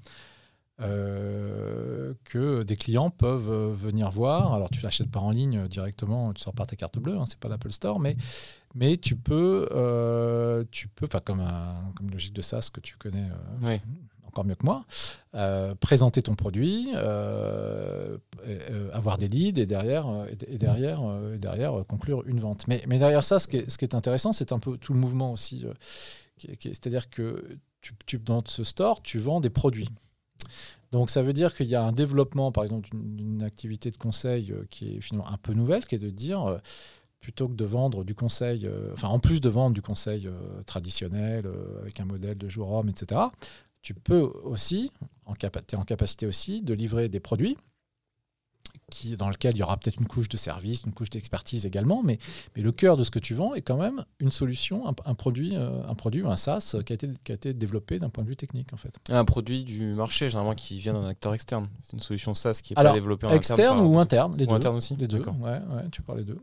[0.81, 4.53] euh, que des clients peuvent euh, venir voir.
[4.53, 7.39] Alors tu l'achètes pas en ligne directement, tu sors par ta carte bleue, hein, c'est
[7.39, 8.17] pas l'Apple Store, mais,
[8.97, 11.47] tu peux, euh, tu peux, enfin comme,
[11.95, 13.29] comme logique de SaaS que tu connais
[14.35, 14.85] encore mieux que moi,
[15.79, 16.93] présenter ton produit,
[18.93, 20.07] avoir des leads et derrière,
[20.47, 21.01] et derrière,
[21.33, 22.67] et derrière conclure une vente.
[22.67, 25.65] Mais, mais derrière ça, ce qui est, intéressant, c'est un peu tout le mouvement aussi.
[26.37, 29.89] C'est-à-dire que tu, tu, dans ce store, tu vends des produits.
[30.91, 34.51] Donc ça veut dire qu'il y a un développement, par exemple, d'une activité de conseil
[34.51, 36.57] euh, qui est finalement un peu nouvelle, qui est de dire, euh,
[37.19, 40.29] plutôt que de vendre du conseil, euh, enfin en plus de vendre du conseil
[40.65, 43.21] traditionnel avec un modèle de jour homme, etc.,
[43.85, 44.91] tu peux aussi,
[45.27, 47.55] en, es en capacité aussi de livrer des produits
[48.89, 52.01] qui, dans lequel il y aura peut-être une couche de service, une couche d'expertise également,
[52.03, 52.17] mais,
[52.55, 55.55] mais le cœur de ce que tu vends est quand même une solution, un, produit,
[55.55, 58.29] euh, un produit, un SaaS qui a été, qui a été développé d'un point de
[58.29, 58.95] vue technique en fait.
[59.09, 61.69] Un produit du marché généralement qui vient d'un acteur externe.
[61.83, 64.55] C'est une solution SaaS qui est pas développée en externe ou interne, les ou deux.
[64.55, 64.95] interne aussi.
[64.95, 65.19] Les deux.
[65.19, 66.41] Ouais, ouais, tu parles les deux.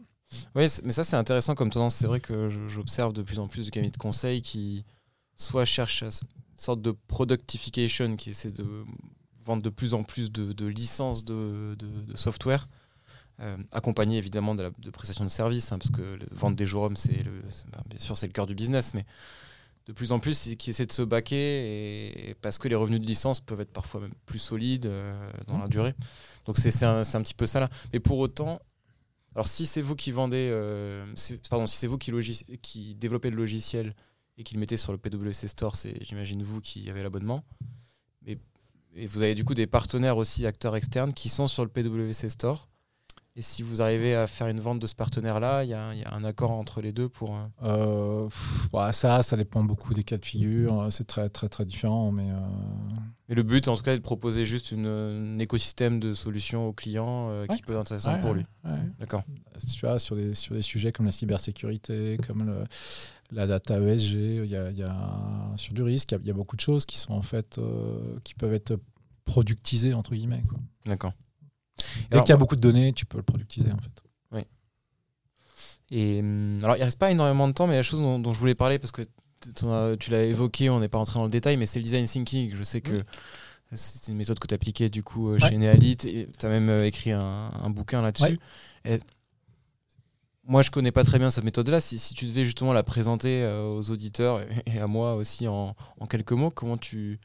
[0.55, 1.97] Oui, mais ça c'est intéressant comme tendance.
[1.97, 4.85] C'est vrai que j'observe de plus en plus de cabinets de conseil qui
[5.37, 6.05] soit cherchent
[6.63, 8.85] sorte de productification, qui essaie de
[9.45, 11.77] vendre de plus en plus de, licences de,
[12.15, 12.69] software,
[13.41, 17.25] euh, accompagné évidemment de, prestations de services, hein, parce que vendre des jours hommes, c'est
[17.87, 19.05] bien sûr c'est le cœur du business, mais
[19.87, 23.07] de plus en plus qui essaient de se baquer et, parce que les revenus de
[23.07, 25.95] licence peuvent être parfois même plus solides euh, dans la durée.
[26.47, 27.69] Donc c'est un, un, petit peu ça là.
[27.93, 28.61] Mais pour autant,
[29.35, 31.05] alors si c'est vous qui vendez, euh,
[31.51, 33.95] pardon, si c'est vous qui développez le logiciel
[34.39, 37.45] et qui le mettez sur le PwC Store, c'est j'imagine vous qui avez l'abonnement.
[38.25, 38.39] Mais
[38.95, 42.29] et vous avez du coup des partenaires aussi, acteurs externes, qui sont sur le PwC
[42.29, 42.69] Store.
[43.35, 46.23] Et si vous arrivez à faire une vente de ce partenaire-là, il y, a un
[46.23, 47.39] accord entre les deux pour.
[47.63, 48.29] Euh...
[48.75, 50.89] bah, ça, ça dépend beaucoup des cas de figure.
[50.91, 52.13] C'est très, très, très différent.
[52.13, 53.35] Mais, euh...
[53.35, 56.75] le but, en tout cas, est de proposer juste une, un écosystème de solutions aux
[56.75, 58.45] clients euh, qui peut être intéressant pour lui.
[59.01, 59.23] D'accord.
[59.75, 62.65] Tu vois, sur des, sur des sujets comme la cybersécurité, comme le,
[63.33, 66.35] la data ESG, il y a, il y a sur du risque, il y, a,
[66.35, 68.79] beaucoup de choses qui sont en fait euh, qui peuvent être
[69.25, 70.43] productisées entre guillemets.
[70.85, 71.13] D'accord.
[72.11, 74.03] Dès qu'il y a beaucoup de données, tu peux le productiser en fait.
[74.33, 74.43] Oui.
[75.91, 78.55] Et hum, alors il reste pas énormément de temps, mais la chose dont, je voulais
[78.55, 79.03] parler parce que
[79.41, 82.55] tu l'as évoqué, on n'est pas rentré dans le détail, mais c'est le design thinking.
[82.55, 82.99] Je sais que
[83.75, 86.69] c'est une méthode que tu appliquée du coup euh, chez Nealit et tu as même
[86.69, 88.39] euh, écrit un, bouquin là-dessus
[90.45, 91.81] moi, je connais pas très bien cette méthode-là.
[91.81, 95.75] Si, si, tu devais justement la présenter euh, aux auditeurs et, à moi aussi en,
[96.09, 97.21] quelques mots, comment tu,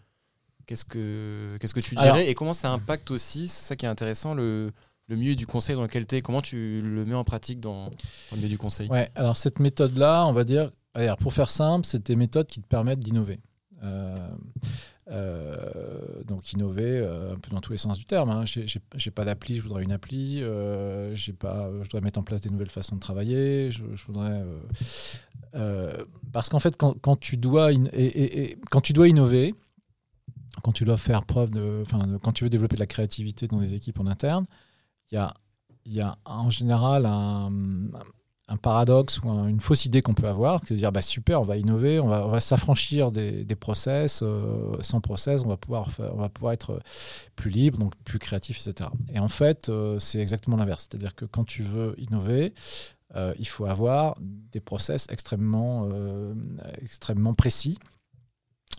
[0.65, 3.89] qu'est-ce que, qu'est-ce que tu dirais et comment ça impacte aussi, c'est ça qui est
[3.89, 4.71] intéressant, le,
[5.07, 6.21] le milieu du conseil dans lequel tu es.
[6.21, 7.89] Comment tu le mets en pratique dans,
[8.31, 8.89] le milieu du conseil?
[8.89, 9.09] Ouais.
[9.15, 10.69] Alors cette méthode-là, on va dire,
[11.19, 13.39] pour faire simple, c'est des méthodes qui te permettent d'innover.
[13.83, 14.29] Euh,
[15.09, 18.29] euh, donc innover euh, un peu dans tous les sens du terme.
[18.29, 18.43] Hein.
[18.45, 20.43] J'ai pas d'appli, je voudrais une appli.
[20.43, 23.71] Euh, j'ai pas, je dois mettre en place des nouvelles façons de travailler.
[23.71, 24.43] Je, voudrais
[26.33, 27.71] parce qu'en fait, quand, tu dois
[28.69, 29.55] quand tu dois innover,
[30.61, 33.59] quand tu dois faire preuve de, enfin, quand tu veux développer de la créativité dans
[33.59, 34.45] des équipes en interne,
[35.11, 35.33] il y a,
[35.85, 37.49] y a en général un,
[38.49, 41.43] un paradoxe ou une fausse idée qu'on peut avoir, c'est de dire bah, super, on
[41.43, 45.57] va innover, on va, on va s'affranchir des, des, process, euh, sans process, on va,
[45.57, 46.81] pouvoir on va pouvoir être
[47.35, 48.89] plus libre, donc plus créatif, etc.
[49.13, 50.87] Et en fait, euh, c'est exactement l'inverse.
[50.89, 52.53] C'est-à-dire que quand tu veux innover,
[53.15, 55.89] euh, il faut avoir des process extrêmement,
[56.81, 57.77] extrêmement précis,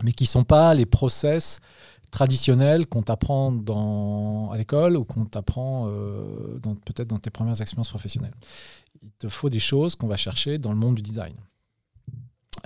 [0.03, 1.59] mais qui ne sont pas les process
[2.09, 5.85] traditionnels qu'on t'apprend à l'école ou qu'on t'apprend
[6.85, 8.33] peut-être dans tes premières expériences professionnelles
[9.01, 11.35] il te faut des choses qu'on va chercher dans le monde du design.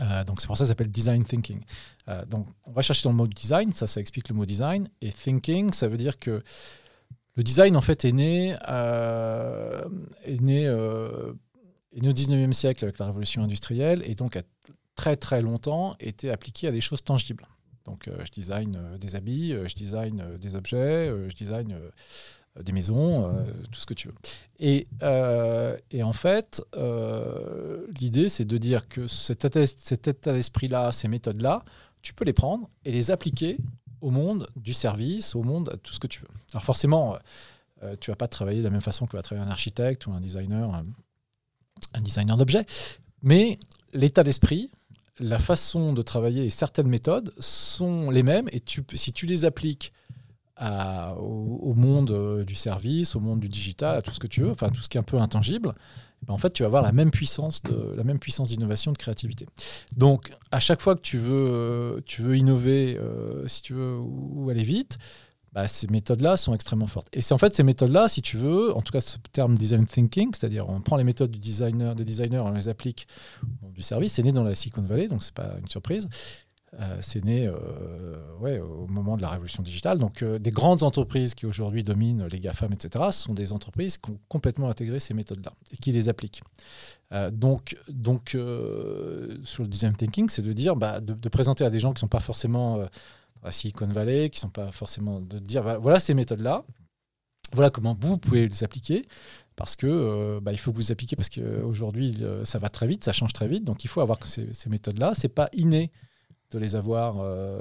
[0.01, 1.61] Euh, donc c'est pour ça que ça s'appelle design thinking.
[2.09, 4.89] Euh, donc on va chercher dans le mot design, ça ça explique le mot design,
[5.01, 6.41] et thinking ça veut dire que
[7.35, 9.83] le design en fait est né, euh,
[10.25, 14.43] au 19e siècle avec la révolution industrielle et donc a
[14.95, 17.47] très très longtemps été appliqué à des choses tangibles.
[17.85, 21.77] Donc je design des habits, je design des objets, je design
[22.61, 24.13] des maisons, euh, tout ce que tu veux.
[24.59, 31.07] Et, euh, et en fait, euh, l'idée, c'est de dire que cet état, d'esprit-là, ces
[31.07, 31.63] méthodes-là,
[32.01, 33.57] tu peux les prendre et les appliquer
[34.01, 36.27] au monde du service, au monde, tout ce que tu veux.
[36.51, 37.17] Alors forcément,
[38.01, 40.19] tu vas pas travailler de la même façon que va travailler un architecte ou un
[40.19, 40.83] designer,
[41.93, 42.65] un, designer d'objets,
[43.21, 43.57] mais
[43.93, 44.69] l'état d'esprit,
[45.19, 49.45] la façon de travailler et certaines méthodes sont les mêmes et tu, si tu les
[49.45, 49.93] appliques
[50.61, 54.51] au, monde euh, du service, au monde du digital, à tout ce que tu veux,
[54.51, 55.73] enfin tout ce qui est un peu intangible,
[56.21, 58.91] eh ben, en fait, tu vas avoir la même puissance de la même puissance d'innovation,
[58.91, 59.47] de créativité.
[59.97, 63.97] Donc, à chaque fois que tu veux, euh, tu veux innover, euh, si tu veux,
[63.97, 64.97] ou, aller vite,
[65.53, 67.09] bah, ces méthodes-là sont extrêmement fortes.
[67.13, 69.85] Et c'est en fait ces méthodes-là, si tu veux, en tout cas ce terme design
[69.85, 73.07] thinking, c'est-à-dire on prend les méthodes du designer, des designers, on les applique
[73.61, 76.09] du service, c'est né dans la Silicon Valley, donc c'est pas une surprise.
[77.01, 77.49] C'est né
[78.39, 79.97] ouais, au moment de la révolution digitale.
[79.97, 84.19] Donc, des grandes entreprises qui aujourd'hui dominent les GAFAM, etc., sont des entreprises qui ont
[84.27, 86.41] complètement intégré ces méthodes-là et qui les appliquent.
[87.31, 91.89] donc, donc sur le design thinking, c'est de dire, bah, de, présenter à des gens
[91.89, 92.79] qui ne sont pas forcément
[93.43, 96.63] à Silicon Valley, qui ne sont pas forcément de dire, voilà ces méthodes-là,
[97.53, 99.05] voilà comment vous pouvez les appliquer
[99.55, 102.87] parce que euh, bah, il faut que vous appliquiez parce qu'aujourd'hui euh, ça va très
[102.87, 105.13] vite, ça change très vite, donc il faut avoir ces, ces méthodes-là.
[105.15, 105.91] C'est pas inné
[106.53, 107.59] de les avoir, euh,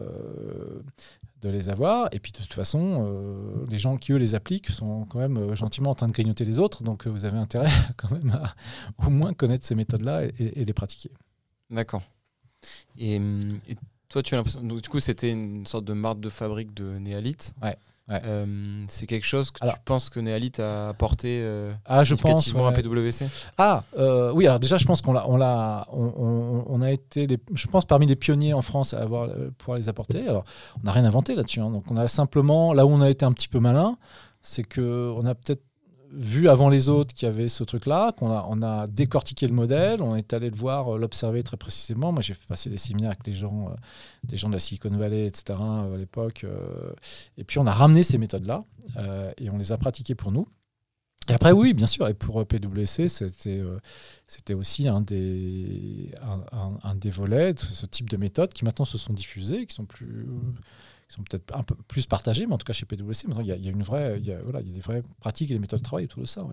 [1.40, 2.08] de les avoir.
[2.12, 5.90] Et puis de toute façon, les gens qui eux les appliquent sont quand même gentiment
[5.90, 8.54] en train de grignoter les autres, donc vous avez intérêt quand même à
[9.06, 11.10] au moins connaître ces méthodes-là et, les pratiquer.
[11.70, 12.02] D'accord.
[12.98, 13.20] Et,
[14.08, 17.54] toi, tu as l'impression, du coup, c'était une sorte de marque de fabrique de néalite.
[17.62, 17.76] Ouais.
[18.10, 22.54] Euh, c'est quelque chose que tu penses que Nealit a apporté euh, ah, je pense,
[22.54, 23.26] à PwC
[23.56, 27.26] Ah, euh, oui, alors déjà, je pense qu'on l'a, on, l'a, on, on, a été,
[27.54, 30.26] je pense, parmi les pionniers en France à avoir, pouvoir les apporter.
[30.26, 30.44] Alors,
[30.80, 31.60] on n'a rien inventé là-dessus.
[31.60, 31.70] Hein.
[31.70, 33.96] donc, on a simplement, là où on a été un petit peu malin,
[34.42, 35.62] c'est qu'on a peut-être
[36.12, 39.54] vu avant les autres qu'il y avait ce truc-là, qu'on a, on a décortiqué le
[39.54, 42.12] modèle, on est allé le voir, euh, l'observer très précisément.
[42.12, 43.74] Moi, j'ai passer des séminaires avec des gens, euh,
[44.24, 45.58] des gens de la Silicon Valley, etc.
[45.60, 46.44] Euh, à l'époque.
[47.38, 48.64] et puis, on a ramené ces méthodes-là
[49.38, 50.46] et on les a pratiquées pour nous.
[51.28, 53.62] Et après, oui, bien sûr, et pour PwC, c'était,
[54.26, 58.84] c'était aussi un des, un, un, des volets de ce type de méthodes qui maintenant
[58.84, 60.26] se sont diffusées, qui sont plus
[61.12, 63.52] sont peut-être un peu plus partagés, mais en tout cas chez PwC, maintenant, il y,
[63.52, 65.60] a, une vraie, il y a, voilà, il y a des vraies pratiques et des
[65.60, 66.46] méthodes de travail autour de ça.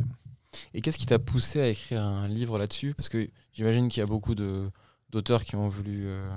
[0.74, 4.03] Et qu'est-ce qui t'a poussé à écrire un livre là-dessus Parce que j'imagine qu'il y
[4.03, 4.70] a beaucoup de,
[5.12, 6.30] d'auteurs qui ont voulu euh,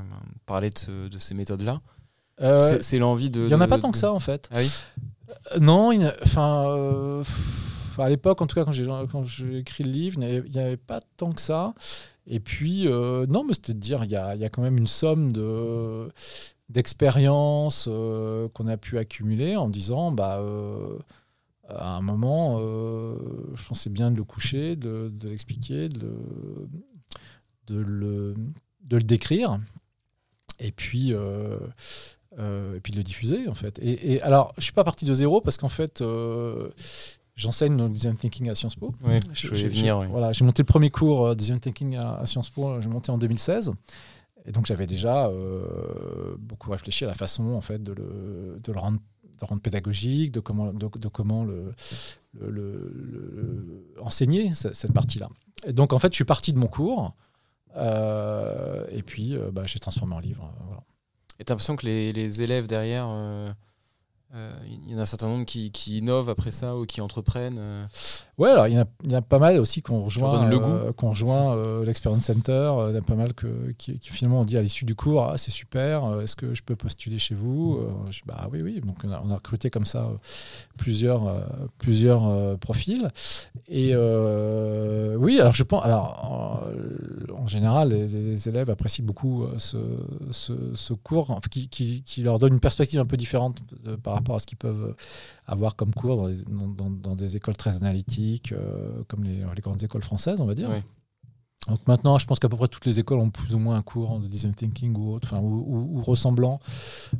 [0.47, 1.81] parler de, de ces méthodes-là.
[2.41, 3.43] Euh, c'est, l'envie de.
[3.43, 4.49] Il n'y en a pas tant que ça, en fait.
[4.51, 4.71] Ah oui
[5.55, 5.91] euh, Non,
[6.25, 7.23] enfin.
[7.99, 10.77] à l'époque, en tout cas, quand j'ai, quand j'ai écrit le livre, il n'y avait,
[10.77, 11.75] pas tant que ça.
[12.27, 14.87] Et puis, non, mais c'était de dire, il y a, y a, quand même une
[14.87, 16.11] somme de,
[16.73, 20.99] d'expérience euh, qu'on a pu accumuler en disant bah euh,
[21.69, 23.17] à un moment euh,
[23.55, 26.17] je pensais bien de le coucher de, l'expliquer de,
[27.67, 28.35] de, le,
[28.85, 29.61] de le décrire
[30.59, 35.05] et puis et puis de le diffuser en fait et, alors je suis pas parti
[35.05, 36.03] de zéro parce qu'en fait
[37.35, 38.93] J'enseigne le design thinking à Sciences Po.
[39.05, 40.03] Oui, je vais venir.
[40.11, 42.79] Voilà, j'ai monté le premier cours design thinking à, à Sciences Po.
[42.83, 43.73] J'ai monté en 2016.
[44.45, 49.01] Et donc j'avais déjà euh, beaucoup réfléchi à la façon en fait de le, rendre,
[49.63, 51.73] pédagogique, de comment, de, comment le,
[54.01, 55.29] enseigner cette, partie-là.
[55.65, 57.15] Et donc en fait je suis parti de mon cours
[57.77, 60.53] euh, et puis euh, bah, j'ai transformé en livre.
[60.67, 60.83] Voilà.
[61.39, 63.07] Et tu as l'impression que les, élèves derrière
[64.67, 67.59] il y en a un certain nombre qui, qui, innovent après ça ou qui entreprennent.
[67.59, 67.85] Euh.
[68.39, 70.93] Ouais, alors il y, a, il y, a, pas mal aussi qu'on rejoint, le euh,
[70.93, 72.73] qu'on rejoint euh, l'Experience Center.
[72.89, 75.37] il y a pas mal que, qui, finalement on dit à l'issue du cours ah,
[75.37, 77.79] c'est super, est-ce que je peux postuler chez vous
[78.09, 78.81] je, Bah oui, oui.
[78.81, 80.09] Donc on a, on a recruté comme ça
[80.79, 81.47] plusieurs,
[81.79, 83.11] plusieurs profils.
[83.69, 85.85] Et oui, alors je pense.
[85.85, 86.65] Alors
[87.37, 89.77] en, général, les, élèves apprécient beaucoup ce,
[90.31, 93.59] ce, ce cours qui, qui, qui, leur donne une perspective un peu différente
[94.03, 94.95] par rapport à ce qu'ils peuvent
[95.47, 99.83] avoir comme cours dans, dans, dans, des écoles très analytiques, euh, comme les, les, grandes
[99.83, 100.71] écoles françaises, on va dire.
[101.69, 103.83] Donc maintenant, je pense qu'à peu près toutes les écoles ont plus ou moins un
[103.83, 106.59] cours de design thinking ou autre, enfin, ou, ressemblant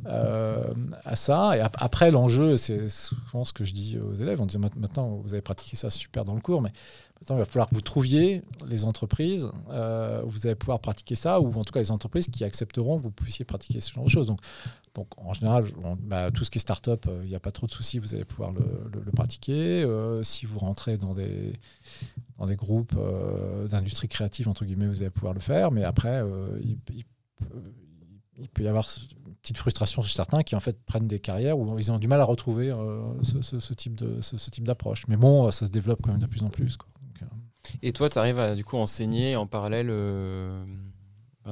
[0.05, 0.73] euh,
[1.05, 1.57] à ça.
[1.57, 4.41] Et après, l'enjeu, c'est souvent ce que je dis aux élèves.
[4.41, 6.71] On dit maintenant, vous avez pratiqué ça super dans le cours, mais
[7.21, 11.15] maintenant, il va falloir que vous trouviez les entreprises euh, où vous allez pouvoir pratiquer
[11.15, 14.03] ça, ou en tout cas les entreprises qui accepteront que vous puissiez pratiquer ce genre
[14.03, 14.27] de choses.
[14.27, 14.41] Donc,
[14.95, 15.65] donc en général,
[16.01, 18.13] bah, tout ce qui est start-up, euh, il n'y a pas trop de soucis, vous
[18.13, 19.83] allez pouvoir le, pratiquer.
[19.83, 21.53] Euh, si vous rentrez dans des,
[22.37, 25.71] dans des groupes euh, d'industrie créative, entre guillemets, vous allez pouvoir le faire.
[25.71, 26.21] Mais après,
[26.61, 26.77] il,
[28.49, 28.87] peut y avoir
[29.25, 32.07] une petite frustration chez certains qui en fait prennent des carrières où ils ont du
[32.07, 32.71] mal à retrouver
[33.23, 35.07] ce, type de, ce, type d'approche.
[35.07, 36.77] Mais bon, ça se développe quand même de plus en plus.
[37.81, 39.89] Et toi, tu arrives à du coup enseigner en parallèle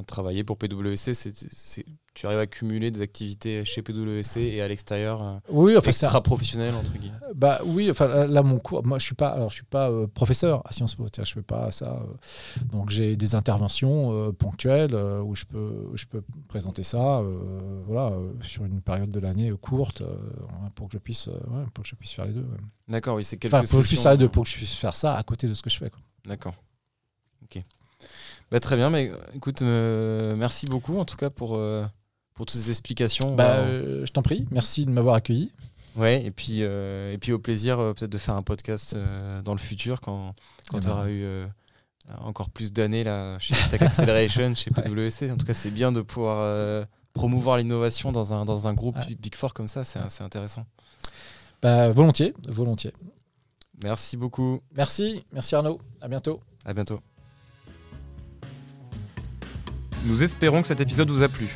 [0.06, 5.22] travailler pour PwC, c'est, tu arrives à cumuler des activités chez PwC et à l'extérieur
[5.24, 7.16] euh, oui, enfin, extra professionnel entre guillemets.
[7.36, 10.08] Bah oui, enfin là mon cours, moi je suis pas, alors je suis pas euh,
[10.08, 12.02] professeur à Sciences Po, je fais pas ça.
[12.02, 12.64] Euh.
[12.66, 17.24] donc j'ai des interventions ponctuelles où je peux, je peux présenter ça,
[17.88, 20.04] voilà, sur une période de l'année courte
[20.76, 21.30] pour que je puisse,
[21.74, 22.46] pour que je puisse faire les deux.
[22.88, 24.56] D'accord, oui, c'est quelque enfin, pour que je puisse faire les deux, pour que je
[24.56, 25.92] puisse faire ça à côté de ce que je fais.
[26.26, 26.56] D'accord.
[27.44, 27.64] Ok.
[28.52, 31.58] Bah, très bien, mais écoute, merci beaucoup en tout cas pour,
[32.34, 33.36] pour toutes ces explications.
[33.36, 35.52] Bah, euh, je t'en prie, merci de m'avoir accueilli.
[35.96, 38.96] Ouais, et puis, et puis au plaisir peut-être de faire un podcast
[39.44, 40.34] dans le futur quand,
[40.70, 41.26] quand tu auras eu
[42.20, 45.30] encore plus d'années là, chez Tech Acceleration, chez PwC.
[45.30, 49.36] En tout cas, c'est bien de pouvoir promouvoir l'innovation dans un, dans un groupe Big
[49.36, 50.66] Four comme ça, c'est intéressant.
[51.62, 52.94] Bah, volontiers, volontiers.
[53.84, 54.62] Merci beaucoup.
[54.76, 55.80] Merci, merci Arnaud.
[56.02, 56.40] À bientôt.
[56.66, 57.00] À bientôt.
[60.06, 61.56] Nous espérons que cet épisode vous a plu.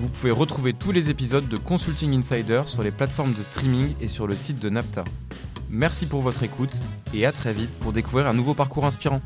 [0.00, 4.08] Vous pouvez retrouver tous les épisodes de Consulting Insider sur les plateformes de streaming et
[4.08, 5.04] sur le site de NAPTA.
[5.68, 6.74] Merci pour votre écoute
[7.12, 9.20] et à très vite pour découvrir un nouveau parcours inspirant.